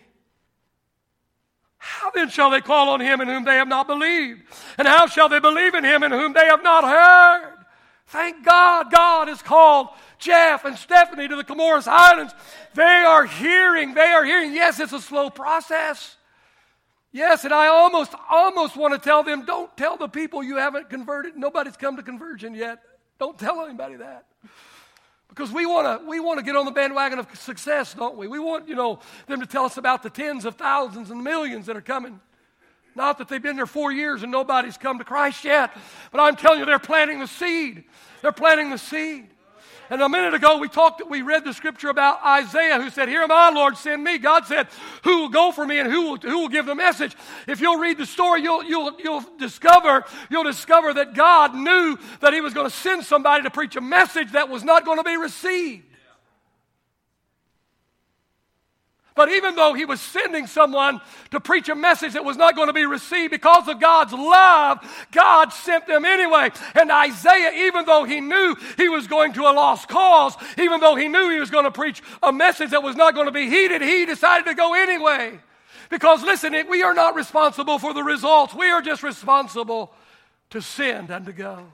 How 1.88 2.10
then 2.10 2.30
shall 2.30 2.50
they 2.50 2.62
call 2.62 2.90
on 2.90 3.00
him 3.00 3.22
in 3.22 3.28
whom 3.28 3.46
they 3.46 3.58
have 3.58 3.68
not 3.68 3.86
believed? 3.86 4.42
And 4.80 4.88
how 4.88 5.06
shall 5.06 5.30
they 5.30 5.40
believe 5.40 5.76
in 5.76 5.84
him 5.84 6.02
in 6.02 6.12
whom 6.12 6.34
they 6.34 6.46
have 6.48 6.64
not 6.64 6.84
heard? 6.84 7.54
Thank 8.08 8.44
God, 8.44 8.92
God 8.92 9.28
has 9.28 9.44
called 9.44 9.90
Jeff 10.18 10.66
and 10.66 10.76
Stephanie 10.80 11.28
to 11.28 11.36
the 11.36 11.44
Comoros 11.44 11.88
Islands. 11.88 12.34
They 12.74 12.82
are 12.82 13.28
hearing, 13.28 13.94
they 13.94 14.08
are 14.08 14.26
hearing. 14.26 14.52
Yes, 14.52 14.80
it's 14.80 14.94
a 14.94 15.00
slow 15.00 15.30
process. 15.30 16.18
Yes, 17.12 17.46
and 17.46 17.54
I 17.54 17.68
almost, 17.68 18.16
almost 18.32 18.76
want 18.76 18.96
to 18.96 19.00
tell 19.00 19.22
them, 19.22 19.46
don't 19.46 19.76
tell 19.78 19.96
the 19.96 20.08
people 20.08 20.42
you 20.42 20.58
haven't 20.58 20.90
converted. 20.90 21.38
Nobody's 21.38 21.78
come 21.78 21.98
to 21.98 22.04
conversion 22.04 22.56
yet. 22.56 22.80
Don't 23.20 23.38
tell 23.38 23.64
anybody 23.64 23.98
that. 23.98 24.26
Because 25.36 25.52
we 25.52 25.66
want 25.66 26.00
to 26.02 26.08
we 26.08 26.22
want 26.22 26.40
to 26.40 26.46
get 26.46 26.56
on 26.56 26.64
the 26.64 26.72
bandwagon 26.72 27.20
of 27.20 27.28
success, 27.38 27.94
don't 27.94 28.16
we? 28.16 28.28
We 28.28 28.40
want, 28.40 28.70
you 28.70 28.76
know, 28.76 29.00
them 29.28 29.42
to 29.42 29.46
tell 29.46 29.66
us 29.66 29.76
about 29.76 30.02
the 30.02 30.10
tens 30.10 30.46
of 30.46 30.56
thousands 30.56 31.12
and 31.12 31.22
millions 31.22 31.66
that 31.66 31.76
are 31.76 31.82
coming. 31.82 32.22
Not 32.96 33.18
that 33.18 33.28
they've 33.28 33.42
been 33.44 33.58
there 33.58 33.66
four 33.66 33.92
years 33.92 34.24
and 34.24 34.32
nobody's 34.32 34.78
come 34.78 34.98
to 35.00 35.04
Christ 35.04 35.44
yet, 35.44 35.76
but 36.14 36.22
I'm 36.22 36.38
telling 36.38 36.60
you, 36.60 36.66
they're 36.66 36.80
planting 36.80 37.20
the 37.20 37.28
seed. 37.28 37.84
They're 38.22 38.32
planting 38.32 38.70
the 38.70 38.78
seed. 38.78 39.28
And 39.90 40.02
a 40.02 40.10
minute 40.10 40.34
ago, 40.34 40.58
we 40.58 40.68
talked, 40.68 41.02
we 41.10 41.22
read 41.22 41.44
the 41.44 41.54
scripture 41.54 41.90
about 41.90 42.24
Isaiah 42.26 42.82
who 42.82 42.90
said, 42.90 43.08
Here 43.08 43.22
am 43.22 43.32
I, 43.32 43.52
Lord, 43.52 43.78
send 43.78 44.04
me. 44.04 44.18
God 44.18 44.46
said, 44.46 44.68
Who 45.04 45.22
will 45.22 45.30
go 45.30 45.52
for 45.52 45.66
me 45.66 45.80
and 45.80 45.92
who 45.92 46.10
will, 46.10 46.18
who 46.18 46.40
will 46.40 46.50
give 46.50 46.66
the 46.66 46.76
message? 46.76 47.16
If 47.48 47.62
you'll 47.62 47.78
read 47.78 47.98
the 47.98 48.06
story, 48.06 48.42
you'll, 48.42 48.64
you'll, 48.64 49.00
you'll 49.00 49.24
discover, 49.38 50.04
you'll 50.30 50.44
discover 50.44 50.94
that 50.96 51.14
God 51.14 51.54
knew 51.54 51.98
that 52.22 52.34
He 52.34 52.42
was 52.42 52.54
going 52.54 52.68
to 52.68 52.76
send 52.76 53.04
somebody 53.04 53.44
to 53.44 53.52
preach 53.52 53.76
a 53.76 53.82
message 53.82 54.32
that 54.32 54.50
was 54.50 54.64
not 54.64 54.86
going 54.86 54.98
to 54.98 55.04
be 55.04 55.18
received. 55.18 55.84
But 59.16 59.32
even 59.32 59.56
though 59.56 59.74
he 59.74 59.86
was 59.86 60.02
sending 60.02 60.46
someone 60.46 61.00
to 61.32 61.40
preach 61.40 61.70
a 61.70 61.76
message 61.76 62.14
that 62.14 62.26
was 62.26 62.36
not 62.36 62.54
going 62.54 62.68
to 62.68 62.74
be 62.74 62.86
received 62.86 63.32
because 63.32 63.70
of 63.70 63.80
God's 63.80 64.12
love, 64.12 64.80
God 65.12 65.54
sent 65.54 65.88
them 65.88 66.04
anyway. 66.04 66.50
And 66.76 66.92
Isaiah, 66.92 67.68
even 67.68 67.86
though 67.86 68.04
he 68.04 68.20
knew 68.20 68.58
he 68.76 68.90
was 68.90 69.08
going 69.08 69.32
to 69.34 69.44
a 69.44 69.54
lost 69.54 69.88
cause, 69.88 70.36
even 70.58 70.82
though 70.82 70.96
he 70.96 71.08
knew 71.08 71.30
he 71.30 71.40
was 71.40 71.50
going 71.50 71.64
to 71.64 71.72
preach 71.72 72.04
a 72.22 72.34
message 72.34 72.72
that 72.72 72.84
was 72.84 72.98
not 72.98 73.14
going 73.14 73.28
to 73.28 73.32
be 73.32 73.50
heeded, 73.50 73.82
he 73.82 74.06
decided 74.06 74.46
to 74.48 74.54
go 74.54 74.74
anyway. 74.74 75.40
Because 75.90 76.22
listen, 76.22 76.54
we 76.70 76.84
are 76.84 76.94
not 76.94 77.16
responsible 77.16 77.80
for 77.80 77.94
the 77.94 78.04
results. 78.04 78.54
We 78.54 78.70
are 78.70 78.82
just 78.82 79.02
responsible 79.02 79.94
to 80.50 80.62
send 80.62 81.10
and 81.10 81.26
to 81.26 81.32
go. 81.32 81.66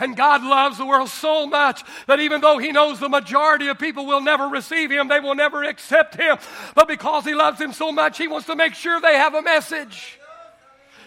And 0.00 0.16
God 0.16 0.42
loves 0.42 0.78
the 0.78 0.86
world 0.86 1.10
so 1.10 1.46
much 1.46 1.84
that 2.06 2.20
even 2.20 2.40
though 2.40 2.58
He 2.58 2.72
knows 2.72 2.98
the 2.98 3.08
majority 3.08 3.68
of 3.68 3.78
people 3.78 4.06
will 4.06 4.22
never 4.22 4.48
receive 4.48 4.90
Him, 4.90 5.08
they 5.08 5.20
will 5.20 5.34
never 5.34 5.62
accept 5.62 6.16
Him, 6.16 6.38
but 6.74 6.88
because 6.88 7.24
He 7.24 7.34
loves 7.34 7.58
them 7.58 7.72
so 7.72 7.92
much, 7.92 8.18
He 8.18 8.26
wants 8.26 8.46
to 8.46 8.56
make 8.56 8.74
sure 8.74 9.00
they 9.00 9.16
have 9.16 9.34
a 9.34 9.42
message. 9.42 10.18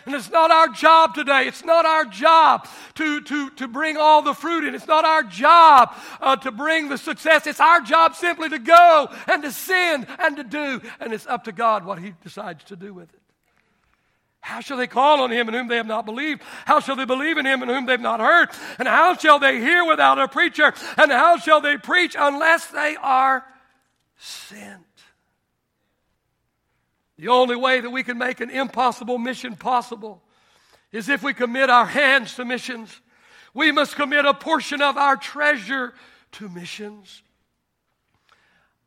And 0.06 0.13
it's 0.15 0.29
not 0.29 0.51
our 0.51 0.67
job 0.67 1.15
today. 1.15 1.43
It's 1.47 1.63
not 1.63 1.86
our 1.86 2.06
job 2.06 2.67
to, 2.95 3.21
to, 3.21 3.49
to 3.51 3.67
bring 3.69 3.95
all 3.95 4.21
the 4.21 4.34
fruit 4.34 4.65
in. 4.65 4.75
It's 4.75 4.88
not 4.88 5.06
our 5.06 5.23
job 5.23 5.95
uh, 6.19 6.36
to 6.38 6.51
bring 6.51 6.89
the 6.89 6.97
success. 6.97 7.47
It's 7.47 7.62
our 7.62 7.79
job 7.79 8.15
simply 8.15 8.49
to 8.49 8.60
go 8.60 9.08
and 9.27 9.41
to 9.43 9.51
send 9.51 10.08
and 10.19 10.36
to 10.36 10.43
do. 10.43 10.82
And 10.99 11.13
it's 11.13 11.25
up 11.25 11.45
to 11.45 11.53
God 11.53 11.86
what 11.86 11.99
He 11.99 12.13
decides 12.21 12.65
to 12.65 12.75
do 12.75 12.93
with 12.93 13.13
it. 13.13 13.22
How 14.43 14.60
shall 14.60 14.75
they 14.75 14.88
call 14.88 15.21
on 15.21 15.32
him 15.32 15.47
in 15.47 15.53
whom 15.53 15.69
they 15.69 15.77
have 15.77 15.88
not 15.88 16.06
believed? 16.06 16.41
How 16.65 16.82
shall 16.82 16.97
they 16.97 17.06
believe 17.06 17.38
in 17.38 17.45
him 17.45 17.63
in 17.63 17.69
whom 17.69 17.86
they've 17.86 17.97
not 17.97 18.19
heard? 18.19 18.49
And 18.77 18.89
how 18.89 19.15
shall 19.15 19.39
they 19.39 19.62
hear 19.62 19.86
without 19.86 20.19
a 20.19 20.27
preacher? 20.27 20.73
And 20.97 21.10
how 21.13 21.38
shall 21.38 21.62
they 21.62 21.77
preach 21.77 22.13
unless 22.19 22.67
they 22.67 22.97
are 23.01 23.45
sent? 24.17 24.84
The 27.17 27.29
only 27.29 27.56
way 27.56 27.79
that 27.79 27.89
we 27.89 28.03
can 28.03 28.17
make 28.17 28.41
an 28.41 28.49
impossible 28.49 29.17
mission 29.17 29.56
possible 29.56 30.21
is 30.91 31.08
if 31.08 31.23
we 31.23 31.34
commit 31.34 31.69
our 31.69 31.86
hands 31.86 32.36
to 32.36 32.43
missions. 32.43 32.99
We 33.53 33.71
must 33.71 33.95
commit 33.95 34.25
a 34.25 34.34
portion 34.34 34.82
of 34.82 34.97
our 34.97 35.15
treasure 35.15 35.93
to 36.34 36.49
missions. 36.49 37.23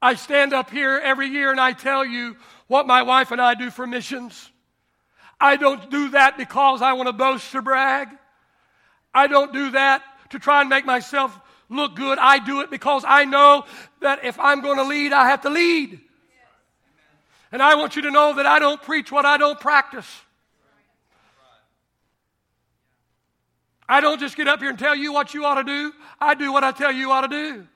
I 0.02 0.16
stand 0.16 0.52
up 0.52 0.68
here 0.68 1.00
every 1.02 1.28
year 1.28 1.50
and 1.50 1.58
I 1.58 1.72
tell 1.72 2.04
you 2.04 2.36
what 2.66 2.86
my 2.86 3.00
wife 3.00 3.30
and 3.30 3.40
I 3.40 3.54
do 3.54 3.70
for 3.70 3.86
missions. 3.86 4.50
I 5.40 5.56
don't 5.56 5.90
do 5.90 6.10
that 6.10 6.38
because 6.38 6.82
I 6.82 6.94
want 6.94 7.08
to 7.08 7.12
boast 7.12 7.54
or 7.54 7.62
brag. 7.62 8.08
I 9.12 9.26
don't 9.26 9.52
do 9.52 9.70
that 9.70 10.02
to 10.30 10.38
try 10.38 10.60
and 10.60 10.70
make 10.70 10.84
myself 10.84 11.38
look 11.68 11.96
good. 11.96 12.18
I 12.18 12.38
do 12.38 12.60
it 12.60 12.70
because 12.70 13.04
I 13.06 13.24
know 13.24 13.64
that 14.00 14.24
if 14.24 14.38
I'm 14.38 14.60
going 14.60 14.78
to 14.78 14.84
lead, 14.84 15.12
I 15.12 15.28
have 15.28 15.42
to 15.42 15.50
lead. 15.50 16.00
And 17.52 17.62
I 17.62 17.74
want 17.74 17.96
you 17.96 18.02
to 18.02 18.10
know 18.10 18.34
that 18.34 18.46
I 18.46 18.58
don't 18.58 18.82
preach 18.82 19.12
what 19.12 19.24
I 19.24 19.36
don't 19.36 19.60
practice. 19.60 20.08
I 23.88 24.00
don't 24.00 24.18
just 24.18 24.36
get 24.36 24.48
up 24.48 24.60
here 24.60 24.68
and 24.68 24.78
tell 24.78 24.96
you 24.96 25.12
what 25.12 25.32
you 25.32 25.44
ought 25.44 25.54
to 25.54 25.64
do. 25.64 25.92
I 26.20 26.34
do 26.34 26.52
what 26.52 26.64
I 26.64 26.72
tell 26.72 26.90
you 26.90 27.12
ought 27.12 27.20
to 27.22 27.28
do. 27.28 27.66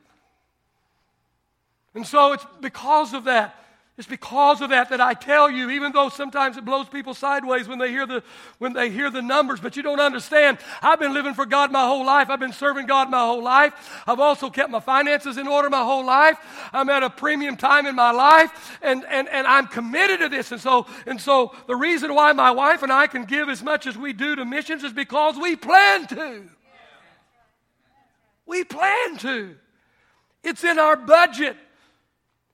And 1.94 2.06
so 2.06 2.32
it's 2.32 2.44
because 2.60 3.14
of 3.14 3.24
that 3.24 3.54
it's 4.00 4.08
because 4.08 4.62
of 4.62 4.70
that 4.70 4.88
that 4.88 5.00
I 5.02 5.12
tell 5.12 5.50
you, 5.50 5.68
even 5.68 5.92
though 5.92 6.08
sometimes 6.08 6.56
it 6.56 6.64
blows 6.64 6.88
people 6.88 7.12
sideways 7.12 7.68
when 7.68 7.78
they 7.78 7.90
hear 7.90 8.06
the, 8.06 8.22
when 8.56 8.72
they 8.72 8.88
hear 8.88 9.10
the 9.10 9.20
numbers, 9.20 9.60
but 9.60 9.76
you 9.76 9.82
don't 9.82 10.00
understand. 10.00 10.56
I've 10.80 10.98
been 10.98 11.12
living 11.12 11.34
for 11.34 11.44
God 11.44 11.70
my 11.70 11.84
whole 11.84 12.06
life. 12.06 12.30
I've 12.30 12.40
been 12.40 12.54
serving 12.54 12.86
God 12.86 13.10
my 13.10 13.18
whole 13.18 13.42
life. 13.42 13.74
I've 14.06 14.18
also 14.18 14.48
kept 14.48 14.70
my 14.70 14.80
finances 14.80 15.36
in 15.36 15.46
order 15.46 15.68
my 15.68 15.84
whole 15.84 16.02
life. 16.02 16.38
I'm 16.72 16.88
at 16.88 17.02
a 17.02 17.10
premium 17.10 17.58
time 17.58 17.84
in 17.84 17.94
my 17.94 18.10
life, 18.10 18.78
and, 18.80 19.04
and, 19.04 19.28
and 19.28 19.46
I'm 19.46 19.66
committed 19.66 20.20
to 20.20 20.30
this. 20.30 20.50
And 20.50 20.62
so, 20.62 20.86
and 21.04 21.20
so 21.20 21.54
the 21.66 21.76
reason 21.76 22.14
why 22.14 22.32
my 22.32 22.52
wife 22.52 22.82
and 22.82 22.90
I 22.90 23.06
can 23.06 23.26
give 23.26 23.50
as 23.50 23.62
much 23.62 23.86
as 23.86 23.98
we 23.98 24.14
do 24.14 24.34
to 24.34 24.46
missions 24.46 24.82
is 24.82 24.94
because 24.94 25.36
we 25.36 25.56
plan 25.56 26.06
to. 26.06 26.48
We 28.46 28.64
plan 28.64 29.18
to. 29.18 29.56
It's 30.42 30.64
in 30.64 30.78
our 30.78 30.96
budget. 30.96 31.58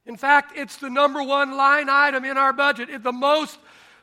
In 0.07 0.17
fact, 0.17 0.57
it's 0.57 0.77
the 0.77 0.89
number 0.89 1.23
one 1.23 1.57
line 1.57 1.89
item 1.91 2.25
in 2.25 2.39
our 2.39 2.53
budget. 2.53 3.03
The 3.03 3.13
most 3.13 3.59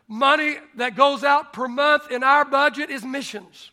money 0.07 0.57
that 0.75 0.95
goes 0.95 1.23
out 1.23 1.53
per 1.53 1.67
month 1.67 2.11
in 2.11 2.23
our 2.23 2.43
budget 2.43 2.89
is 2.89 3.03
missions. 3.03 3.71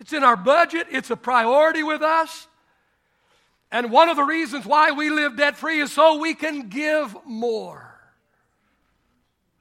It's 0.00 0.12
in 0.12 0.22
our 0.22 0.36
budget, 0.36 0.88
it's 0.90 1.10
a 1.10 1.16
priority 1.16 1.82
with 1.82 2.02
us. 2.02 2.48
And 3.70 3.90
one 3.90 4.08
of 4.08 4.16
the 4.16 4.24
reasons 4.24 4.66
why 4.66 4.90
we 4.92 5.10
live 5.10 5.36
debt 5.36 5.56
free 5.56 5.80
is 5.80 5.92
so 5.92 6.18
we 6.18 6.34
can 6.34 6.68
give 6.68 7.16
more. 7.24 7.98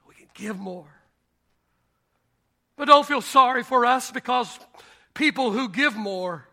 We 0.08 0.16
can 0.16 0.28
give 0.34 0.60
more. 0.60 0.88
But 2.78 2.86
don't 2.86 3.06
feel 3.06 3.22
sorry 3.22 3.64
for 3.64 3.86
us 3.86 4.12
because 4.12 4.60
people 5.14 5.52
who 5.52 5.70
give 5.70 5.96
more 5.96 6.48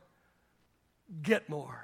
get 1.23 1.49
more. 1.49 1.82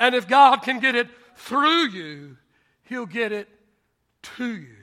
And 0.00 0.14
if 0.14 0.28
God 0.28 0.58
can 0.58 0.80
get 0.80 0.94
it 0.94 1.08
through 1.36 1.88
you, 1.88 2.36
He'll 2.84 3.06
get 3.06 3.32
it 3.32 3.48
to 4.36 4.56
you. 4.56 4.76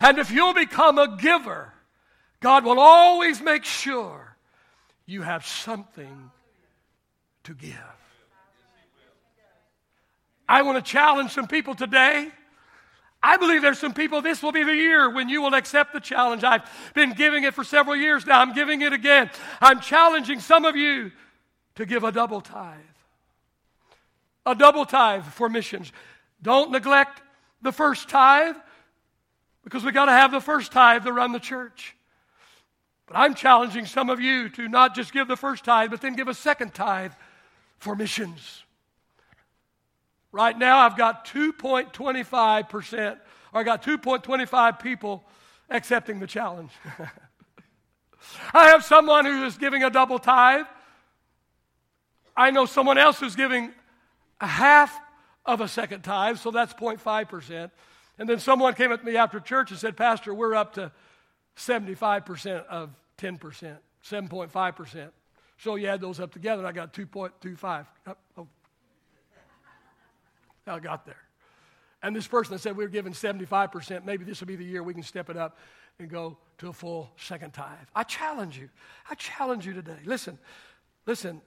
And 0.00 0.18
if 0.18 0.30
you'll 0.30 0.54
become 0.54 0.98
a 0.98 1.16
giver, 1.16 1.72
God 2.40 2.64
will 2.64 2.80
always 2.80 3.40
make 3.40 3.64
sure 3.64 4.36
you 5.06 5.22
have 5.22 5.46
something 5.46 6.30
to 7.44 7.54
give. 7.54 7.76
I 10.48 10.62
want 10.62 10.84
to 10.84 10.90
challenge 10.90 11.32
some 11.32 11.46
people 11.46 11.74
today. 11.74 12.30
I 13.22 13.36
believe 13.36 13.62
there's 13.62 13.78
some 13.78 13.94
people, 13.94 14.20
this 14.20 14.42
will 14.42 14.52
be 14.52 14.64
the 14.64 14.74
year 14.74 15.08
when 15.08 15.28
you 15.28 15.40
will 15.40 15.54
accept 15.54 15.92
the 15.92 16.00
challenge. 16.00 16.42
I've 16.42 16.68
been 16.94 17.12
giving 17.12 17.44
it 17.44 17.54
for 17.54 17.62
several 17.62 17.94
years 17.94 18.26
now. 18.26 18.40
I'm 18.40 18.52
giving 18.52 18.82
it 18.82 18.92
again. 18.92 19.30
I'm 19.60 19.80
challenging 19.80 20.40
some 20.40 20.64
of 20.64 20.74
you 20.74 21.12
to 21.76 21.86
give 21.86 22.02
a 22.02 22.10
double 22.10 22.40
tithe. 22.40 22.80
A 24.44 24.54
double 24.54 24.84
tithe 24.84 25.24
for 25.24 25.48
missions. 25.48 25.92
Don't 26.42 26.70
neglect 26.70 27.22
the 27.60 27.72
first 27.72 28.08
tithe 28.08 28.56
because 29.64 29.84
we 29.84 29.92
got 29.92 30.06
to 30.06 30.12
have 30.12 30.32
the 30.32 30.40
first 30.40 30.72
tithe 30.72 31.04
to 31.04 31.12
run 31.12 31.32
the 31.32 31.38
church. 31.38 31.94
But 33.06 33.16
I'm 33.16 33.34
challenging 33.34 33.86
some 33.86 34.10
of 34.10 34.20
you 34.20 34.48
to 34.50 34.68
not 34.68 34.94
just 34.94 35.12
give 35.12 35.28
the 35.28 35.36
first 35.36 35.64
tithe, 35.64 35.90
but 35.90 36.00
then 36.00 36.14
give 36.14 36.28
a 36.28 36.34
second 36.34 36.74
tithe 36.74 37.12
for 37.78 37.94
missions. 37.94 38.64
Right 40.32 40.56
now, 40.56 40.78
I've 40.78 40.96
got 40.96 41.26
2.25%, 41.26 43.18
or 43.52 43.60
I 43.60 43.62
got 43.62 43.82
2.25 43.82 44.80
people 44.80 45.24
accepting 45.68 46.20
the 46.20 46.26
challenge. 46.26 46.70
I 48.54 48.68
have 48.68 48.84
someone 48.84 49.26
who 49.26 49.44
is 49.44 49.58
giving 49.58 49.84
a 49.84 49.90
double 49.90 50.18
tithe. 50.18 50.64
I 52.36 52.50
know 52.50 52.64
someone 52.64 52.96
else 52.96 53.20
who's 53.20 53.36
giving 53.36 53.72
a 54.42 54.46
half 54.46 55.00
of 55.46 55.60
a 55.60 55.68
second 55.68 56.02
tithe, 56.02 56.36
so 56.36 56.50
that's 56.50 56.74
0.5%. 56.74 57.70
And 58.18 58.28
then 58.28 58.38
someone 58.38 58.74
came 58.74 58.92
at 58.92 59.02
me 59.04 59.16
after 59.16 59.40
church 59.40 59.70
and 59.70 59.80
said, 59.80 59.96
Pastor, 59.96 60.34
we're 60.34 60.54
up 60.54 60.74
to 60.74 60.92
75% 61.56 62.66
of 62.66 62.90
10%, 63.18 63.78
7.5%. 64.04 65.08
So 65.58 65.76
you 65.76 65.86
add 65.86 66.00
those 66.00 66.20
up 66.20 66.32
together, 66.32 66.60
and 66.60 66.68
I 66.68 66.72
got 66.72 66.92
2.25. 66.92 67.86
Oh, 68.36 68.48
I 70.66 70.78
got 70.80 71.06
there. 71.06 71.16
And 72.02 72.14
this 72.14 72.26
person 72.26 72.58
said 72.58 72.76
we 72.76 72.84
were 72.84 72.90
giving 72.90 73.12
75%. 73.12 74.04
Maybe 74.04 74.24
this 74.24 74.40
will 74.40 74.48
be 74.48 74.56
the 74.56 74.64
year 74.64 74.82
we 74.82 74.92
can 74.92 75.04
step 75.04 75.30
it 75.30 75.36
up 75.36 75.56
and 76.00 76.10
go 76.10 76.36
to 76.58 76.68
a 76.68 76.72
full 76.72 77.10
second 77.16 77.52
tithe. 77.52 77.86
I 77.94 78.02
challenge 78.02 78.58
you. 78.58 78.68
I 79.08 79.14
challenge 79.14 79.66
you 79.66 79.72
today. 79.72 79.98
Listen, 80.04 80.38
listen. 81.06 81.40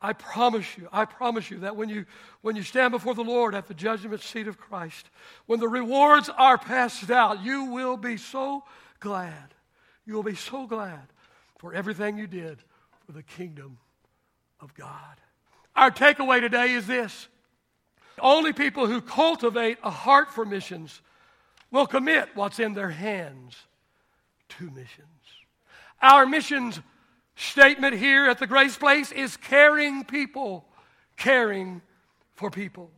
I 0.00 0.12
promise 0.12 0.66
you, 0.76 0.88
I 0.92 1.06
promise 1.06 1.50
you 1.50 1.60
that 1.60 1.76
when 1.76 1.88
you, 1.88 2.04
when 2.42 2.56
you 2.56 2.62
stand 2.62 2.92
before 2.92 3.14
the 3.14 3.24
Lord 3.24 3.54
at 3.54 3.68
the 3.68 3.74
judgment 3.74 4.20
seat 4.20 4.48
of 4.48 4.58
Christ, 4.58 5.08
when 5.46 5.60
the 5.60 5.68
rewards 5.68 6.28
are 6.28 6.58
passed 6.58 7.10
out, 7.10 7.42
you 7.42 7.64
will 7.64 7.96
be 7.96 8.16
so 8.16 8.64
glad. 9.00 9.54
You 10.04 10.14
will 10.14 10.22
be 10.22 10.34
so 10.34 10.66
glad 10.66 11.08
for 11.58 11.72
everything 11.72 12.18
you 12.18 12.26
did 12.26 12.58
for 13.06 13.12
the 13.12 13.22
kingdom 13.22 13.78
of 14.60 14.74
God. 14.74 15.16
Our 15.74 15.90
takeaway 15.90 16.40
today 16.40 16.72
is 16.72 16.86
this 16.86 17.28
only 18.20 18.52
people 18.52 18.86
who 18.86 19.00
cultivate 19.00 19.78
a 19.82 19.90
heart 19.90 20.30
for 20.30 20.44
missions 20.44 21.00
will 21.70 21.86
commit 21.86 22.28
what's 22.34 22.60
in 22.60 22.74
their 22.74 22.90
hands 22.90 23.56
to 24.50 24.64
missions. 24.70 25.08
Our 26.00 26.26
missions 26.26 26.80
statement 27.36 27.96
here 27.96 28.26
at 28.26 28.38
the 28.38 28.46
Grace 28.46 28.76
Place 28.76 29.12
is 29.12 29.36
caring 29.36 30.04
people, 30.04 30.64
caring 31.16 31.82
for 32.34 32.50
people. 32.50 32.90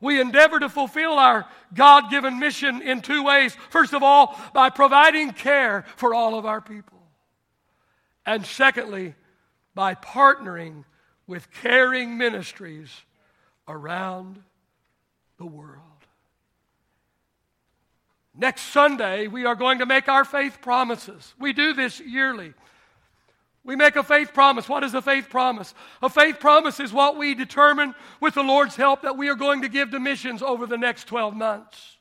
We 0.00 0.20
endeavor 0.20 0.60
to 0.60 0.68
fulfill 0.68 1.12
our 1.12 1.46
God 1.74 2.10
given 2.10 2.38
mission 2.38 2.82
in 2.82 3.00
two 3.00 3.24
ways. 3.24 3.56
First 3.70 3.94
of 3.94 4.02
all, 4.02 4.38
by 4.52 4.70
providing 4.70 5.32
care 5.32 5.84
for 5.96 6.14
all 6.14 6.38
of 6.38 6.44
our 6.44 6.60
people. 6.60 7.00
And 8.26 8.44
secondly, 8.44 9.14
by 9.74 9.94
partnering 9.94 10.84
with 11.26 11.50
caring 11.50 12.18
ministries 12.18 12.90
around 13.66 14.42
the 15.38 15.46
world. 15.46 15.80
Next 18.34 18.62
Sunday, 18.62 19.28
we 19.28 19.46
are 19.46 19.54
going 19.54 19.78
to 19.78 19.86
make 19.86 20.08
our 20.08 20.24
faith 20.24 20.58
promises. 20.60 21.34
We 21.38 21.54
do 21.54 21.72
this 21.72 22.00
yearly. 22.00 22.52
We 23.66 23.74
make 23.74 23.96
a 23.96 24.04
faith 24.04 24.32
promise. 24.32 24.68
What 24.68 24.84
is 24.84 24.94
a 24.94 25.02
faith 25.02 25.28
promise? 25.28 25.74
A 26.00 26.08
faith 26.08 26.38
promise 26.38 26.78
is 26.78 26.92
what 26.92 27.16
we 27.18 27.34
determine 27.34 27.96
with 28.20 28.34
the 28.34 28.44
Lord's 28.44 28.76
help 28.76 29.02
that 29.02 29.18
we 29.18 29.28
are 29.28 29.34
going 29.34 29.62
to 29.62 29.68
give 29.68 29.90
to 29.90 29.98
missions 29.98 30.40
over 30.40 30.66
the 30.66 30.78
next 30.78 31.08
12 31.08 31.34
months. 31.34 31.96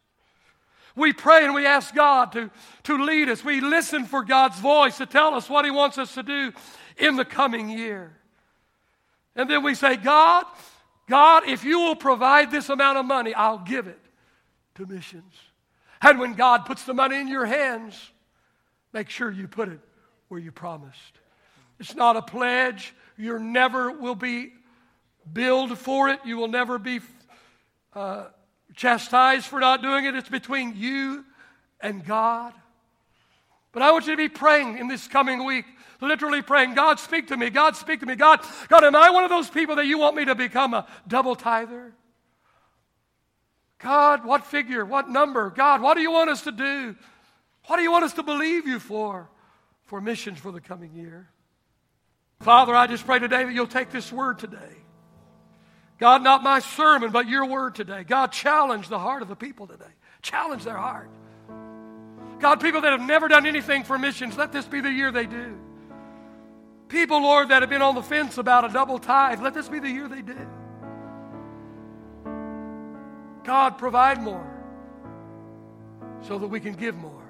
We 0.95 1.11
pray 1.11 1.43
and 1.43 1.55
we 1.55 1.65
ask 1.65 1.93
God 1.93 2.31
to, 2.33 2.51
to 2.83 3.03
lead 3.03 3.29
us. 3.29 3.43
We 3.43 3.61
listen 3.61 4.05
for 4.05 4.23
God's 4.23 4.59
voice 4.59 4.99
to 4.99 5.07
tell 5.07 5.33
us 5.33 5.49
what 5.49 5.65
He 5.65 5.71
wants 5.71 5.97
us 5.97 6.13
to 6.13 6.21
do 6.21 6.53
in 6.97 7.15
the 7.15 7.25
coming 7.25 7.67
year. 7.67 8.15
And 9.35 9.49
then 9.49 9.63
we 9.63 9.73
say, 9.73 9.97
God, 9.97 10.45
God, 11.09 11.49
if 11.49 11.63
you 11.63 11.79
will 11.79 11.95
provide 11.95 12.51
this 12.51 12.69
amount 12.69 12.99
of 12.99 13.07
money, 13.07 13.33
I'll 13.33 13.57
give 13.57 13.87
it 13.87 13.99
to 14.75 14.85
missions. 14.85 15.33
And 15.99 16.19
when 16.19 16.33
God 16.33 16.65
puts 16.65 16.83
the 16.83 16.93
money 16.93 17.19
in 17.19 17.27
your 17.27 17.45
hands, 17.45 18.11
make 18.93 19.09
sure 19.09 19.31
you 19.31 19.47
put 19.47 19.67
it 19.67 19.79
where 20.27 20.39
you 20.39 20.51
promised. 20.51 21.19
It's 21.79 21.95
not 21.95 22.15
a 22.15 22.21
pledge. 22.21 22.93
You 23.17 23.39
never 23.39 23.91
will 23.91 24.15
be 24.15 24.53
billed 25.31 25.77
for 25.77 26.09
it. 26.09 26.19
You 26.25 26.37
will 26.37 26.47
never 26.47 26.77
be 26.77 26.99
uh, 27.93 28.25
chastised 28.75 29.45
for 29.45 29.59
not 29.59 29.81
doing 29.81 30.05
it. 30.05 30.15
It's 30.15 30.29
between 30.29 30.75
you 30.75 31.25
and 31.81 32.05
God. 32.05 32.53
But 33.71 33.81
I 33.81 33.91
want 33.91 34.05
you 34.07 34.13
to 34.13 34.17
be 34.17 34.29
praying 34.29 34.77
in 34.77 34.87
this 34.87 35.07
coming 35.07 35.43
week 35.45 35.65
literally 36.01 36.41
praying, 36.41 36.73
God, 36.73 36.99
speak 36.99 37.27
to 37.27 37.37
me. 37.37 37.49
God, 37.49 37.75
speak 37.75 37.99
to 38.01 38.05
me. 38.05 38.15
God, 38.15 38.41
God, 38.67 38.83
am 38.83 38.95
I 38.95 39.09
one 39.09 39.23
of 39.23 39.29
those 39.29 39.49
people 39.49 39.75
that 39.77 39.85
you 39.85 39.97
want 39.97 40.15
me 40.15 40.25
to 40.25 40.35
become 40.35 40.73
a 40.73 40.87
double 41.07 41.35
tither? 41.35 41.93
God, 43.79 44.25
what 44.25 44.45
figure? 44.45 44.85
What 44.85 45.09
number? 45.09 45.49
God, 45.49 45.81
what 45.81 45.95
do 45.95 46.01
you 46.01 46.11
want 46.11 46.29
us 46.29 46.41
to 46.43 46.51
do? 46.51 46.95
What 47.67 47.77
do 47.77 47.83
you 47.83 47.91
want 47.91 48.05
us 48.05 48.13
to 48.13 48.23
believe 48.23 48.67
you 48.67 48.79
for? 48.79 49.29
For 49.83 50.01
missions 50.01 50.39
for 50.39 50.51
the 50.51 50.61
coming 50.61 50.93
year. 50.95 51.29
Father, 52.41 52.75
I 52.75 52.87
just 52.87 53.05
pray 53.05 53.19
today 53.19 53.43
that 53.43 53.53
you'll 53.53 53.67
take 53.67 53.91
this 53.91 54.11
word 54.11 54.39
today. 54.39 54.57
God, 55.97 56.23
not 56.23 56.43
my 56.43 56.59
sermon, 56.59 57.11
but 57.11 57.27
your 57.27 57.45
word 57.45 57.75
today. 57.75 58.03
God, 58.03 58.31
challenge 58.31 58.89
the 58.89 58.99
heart 58.99 59.21
of 59.21 59.29
the 59.29 59.35
people 59.35 59.65
today. 59.67 59.85
Challenge 60.21 60.63
their 60.63 60.77
heart. 60.77 61.09
God, 62.39 62.59
people 62.59 62.81
that 62.81 62.91
have 62.91 63.01
never 63.01 63.27
done 63.27 63.45
anything 63.45 63.83
for 63.83 63.97
missions, 63.97 64.37
let 64.37 64.51
this 64.51 64.65
be 64.65 64.81
the 64.81 64.91
year 64.91 65.11
they 65.11 65.25
do. 65.25 65.57
People, 66.89 67.21
Lord, 67.21 67.49
that 67.49 67.61
have 67.61 67.69
been 67.69 67.81
on 67.81 67.95
the 67.95 68.03
fence 68.03 68.37
about 68.37 68.65
a 68.65 68.69
double 68.69 68.99
tithe, 68.99 69.41
let 69.41 69.53
this 69.53 69.69
be 69.69 69.79
the 69.79 69.89
year 69.89 70.07
they 70.07 70.21
do. 70.21 70.37
God, 73.43 73.77
provide 73.77 74.21
more 74.21 74.51
so 76.21 76.37
that 76.37 76.47
we 76.47 76.59
can 76.59 76.73
give 76.73 76.95
more 76.95 77.23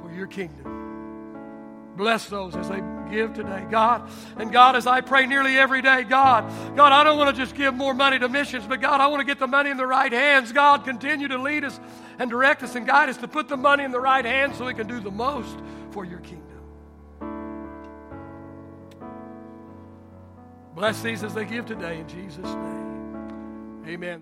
for 0.00 0.12
your 0.12 0.26
kingdom. 0.26 0.81
Bless 2.02 2.26
those 2.26 2.56
as 2.56 2.68
they 2.68 2.82
give 3.12 3.32
today, 3.32 3.64
God. 3.70 4.10
And 4.36 4.50
God, 4.50 4.74
as 4.74 4.88
I 4.88 5.02
pray 5.02 5.24
nearly 5.24 5.56
every 5.56 5.82
day, 5.82 6.02
God, 6.02 6.42
God, 6.74 6.90
I 6.90 7.04
don't 7.04 7.16
want 7.16 7.32
to 7.32 7.40
just 7.40 7.54
give 7.54 7.74
more 7.74 7.94
money 7.94 8.18
to 8.18 8.28
missions, 8.28 8.66
but 8.66 8.80
God, 8.80 9.00
I 9.00 9.06
want 9.06 9.20
to 9.20 9.24
get 9.24 9.38
the 9.38 9.46
money 9.46 9.70
in 9.70 9.76
the 9.76 9.86
right 9.86 10.12
hands. 10.12 10.50
God, 10.50 10.84
continue 10.84 11.28
to 11.28 11.38
lead 11.38 11.62
us 11.62 11.78
and 12.18 12.28
direct 12.28 12.64
us 12.64 12.74
and 12.74 12.88
guide 12.88 13.08
us 13.08 13.18
to 13.18 13.28
put 13.28 13.48
the 13.48 13.56
money 13.56 13.84
in 13.84 13.92
the 13.92 14.00
right 14.00 14.24
hands 14.24 14.58
so 14.58 14.66
we 14.66 14.74
can 14.74 14.88
do 14.88 14.98
the 14.98 15.12
most 15.12 15.56
for 15.92 16.04
your 16.04 16.18
kingdom. 16.18 16.42
Bless 20.74 21.02
these 21.02 21.22
as 21.22 21.34
they 21.34 21.44
give 21.44 21.66
today 21.66 22.00
in 22.00 22.08
Jesus' 22.08 22.44
name. 22.44 23.84
Amen. 23.86 24.20